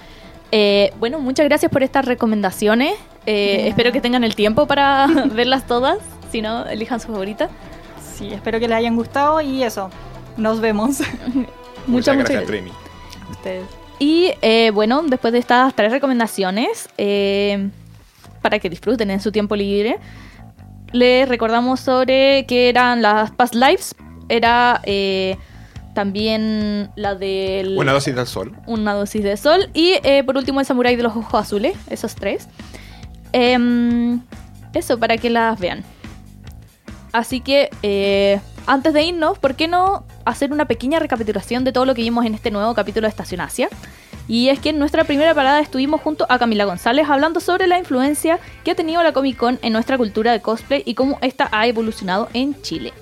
[0.53, 2.95] Eh, bueno, muchas gracias por estas recomendaciones.
[3.27, 3.69] Eh, Ya.
[3.69, 5.99] Espero que tengan el tiempo para verlas todas.
[6.31, 7.49] Si no, elijan su favorita.
[8.15, 9.91] Sí, espero que les hayan gustado y eso.
[10.37, 11.01] Nos vemos.
[11.87, 12.47] Muchas, muchas gracias.
[12.47, 12.71] Tremi.
[13.31, 13.67] Ustedes.
[13.99, 17.71] Y eh, bueno, después de estas tres recomendaciones, eh,
[18.43, 19.99] para que disfruten en su tiempo libre,
[20.93, 23.95] les recordamos sobre que eran las Past Lives.
[24.29, 25.37] Era eh,
[25.95, 27.77] también la del...
[27.79, 28.57] Una dosis del sol.
[28.67, 29.71] Una dosis de sol.
[29.75, 31.77] Y eh, por último, el Samurai de los Ojos Azules.
[31.89, 32.49] Esos tres.
[33.33, 34.21] Em,
[34.75, 35.85] eso, para que las vean.
[37.13, 41.87] Así que, eh, antes de irnos, ¿por qué no hacer una pequeña recapitulación de todo
[41.87, 43.69] lo que vimos en este nuevo capítulo de Estación Asia?
[44.29, 47.79] Y es que en nuestra primera parada estuvimos junto a Camila González hablando sobre la
[47.79, 51.49] influencia que ha tenido la Comic Con en nuestra cultura de cosplay y cómo esta
[51.53, 52.93] ha evolucionado en Chile.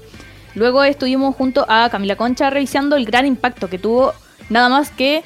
[0.55, 4.13] Luego estuvimos junto a Camila Concha revisando el gran impacto que tuvo
[4.51, 5.23] nada más que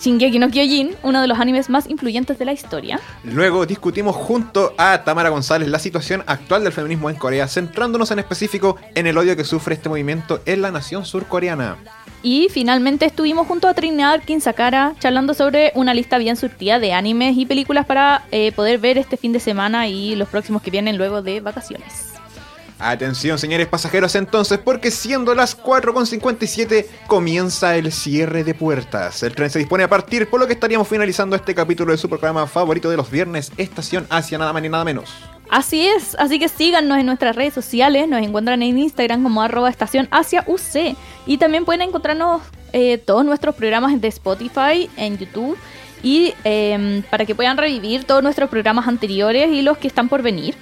[0.00, 3.00] Shingeki no Kyojin, uno de los animes más influyentes de la historia.
[3.24, 8.20] Luego discutimos junto a Tamara González la situación actual del feminismo en Corea, centrándonos en
[8.20, 11.76] específico en el odio que sufre este movimiento en la nación surcoreana.
[12.22, 17.36] Y finalmente estuvimos junto a Trinidad Sakara charlando sobre una lista bien surtida de animes
[17.36, 20.96] y películas para eh, poder ver este fin de semana y los próximos que vienen
[20.96, 22.17] luego de vacaciones.
[22.80, 29.24] Atención señores pasajeros entonces, porque siendo las 4.57 comienza el cierre de puertas.
[29.24, 32.08] El tren se dispone a partir, por lo que estaríamos finalizando este capítulo de su
[32.08, 35.12] programa favorito de los viernes, Estación Asia, nada más ni nada menos.
[35.50, 39.70] Así es, así que síganos en nuestras redes sociales, nos encuentran en Instagram como arroba
[39.70, 45.58] estación Asia UC y también pueden encontrarnos eh, todos nuestros programas de Spotify, en YouTube
[46.02, 50.22] y eh, para que puedan revivir todos nuestros programas anteriores y los que están por
[50.22, 50.54] venir.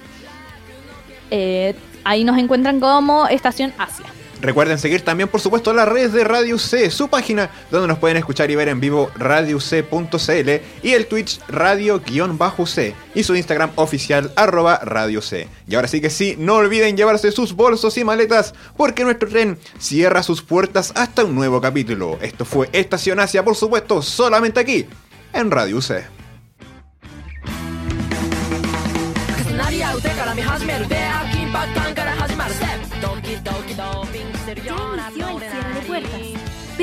[1.29, 1.75] Eh,
[2.07, 4.05] ahí nos encuentran como Estación Asia.
[4.39, 8.17] Recuerden seguir también, por supuesto, las redes de Radio C, su página donde nos pueden
[8.17, 10.49] escuchar y ver en vivo radiouc.cl
[10.83, 15.47] y el Twitch radio-c y su Instagram oficial arroba Radio C.
[15.67, 19.57] Y ahora sí que sí, no olviden llevarse sus bolsos y maletas porque nuestro tren
[19.79, 22.19] cierra sus puertas hasta un nuevo capítulo.
[22.21, 24.85] Esto fue Estación Asia, por supuesto, solamente aquí
[25.33, 26.05] en Radio C.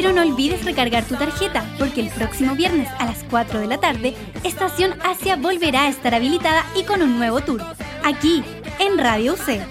[0.05, 3.81] Pero no olvides recargar tu tarjeta, porque el próximo viernes a las 4 de la
[3.81, 7.63] tarde, Estación Asia volverá a estar habilitada y con un nuevo tour,
[8.05, 8.45] aquí,
[8.81, 9.63] en Radio UC.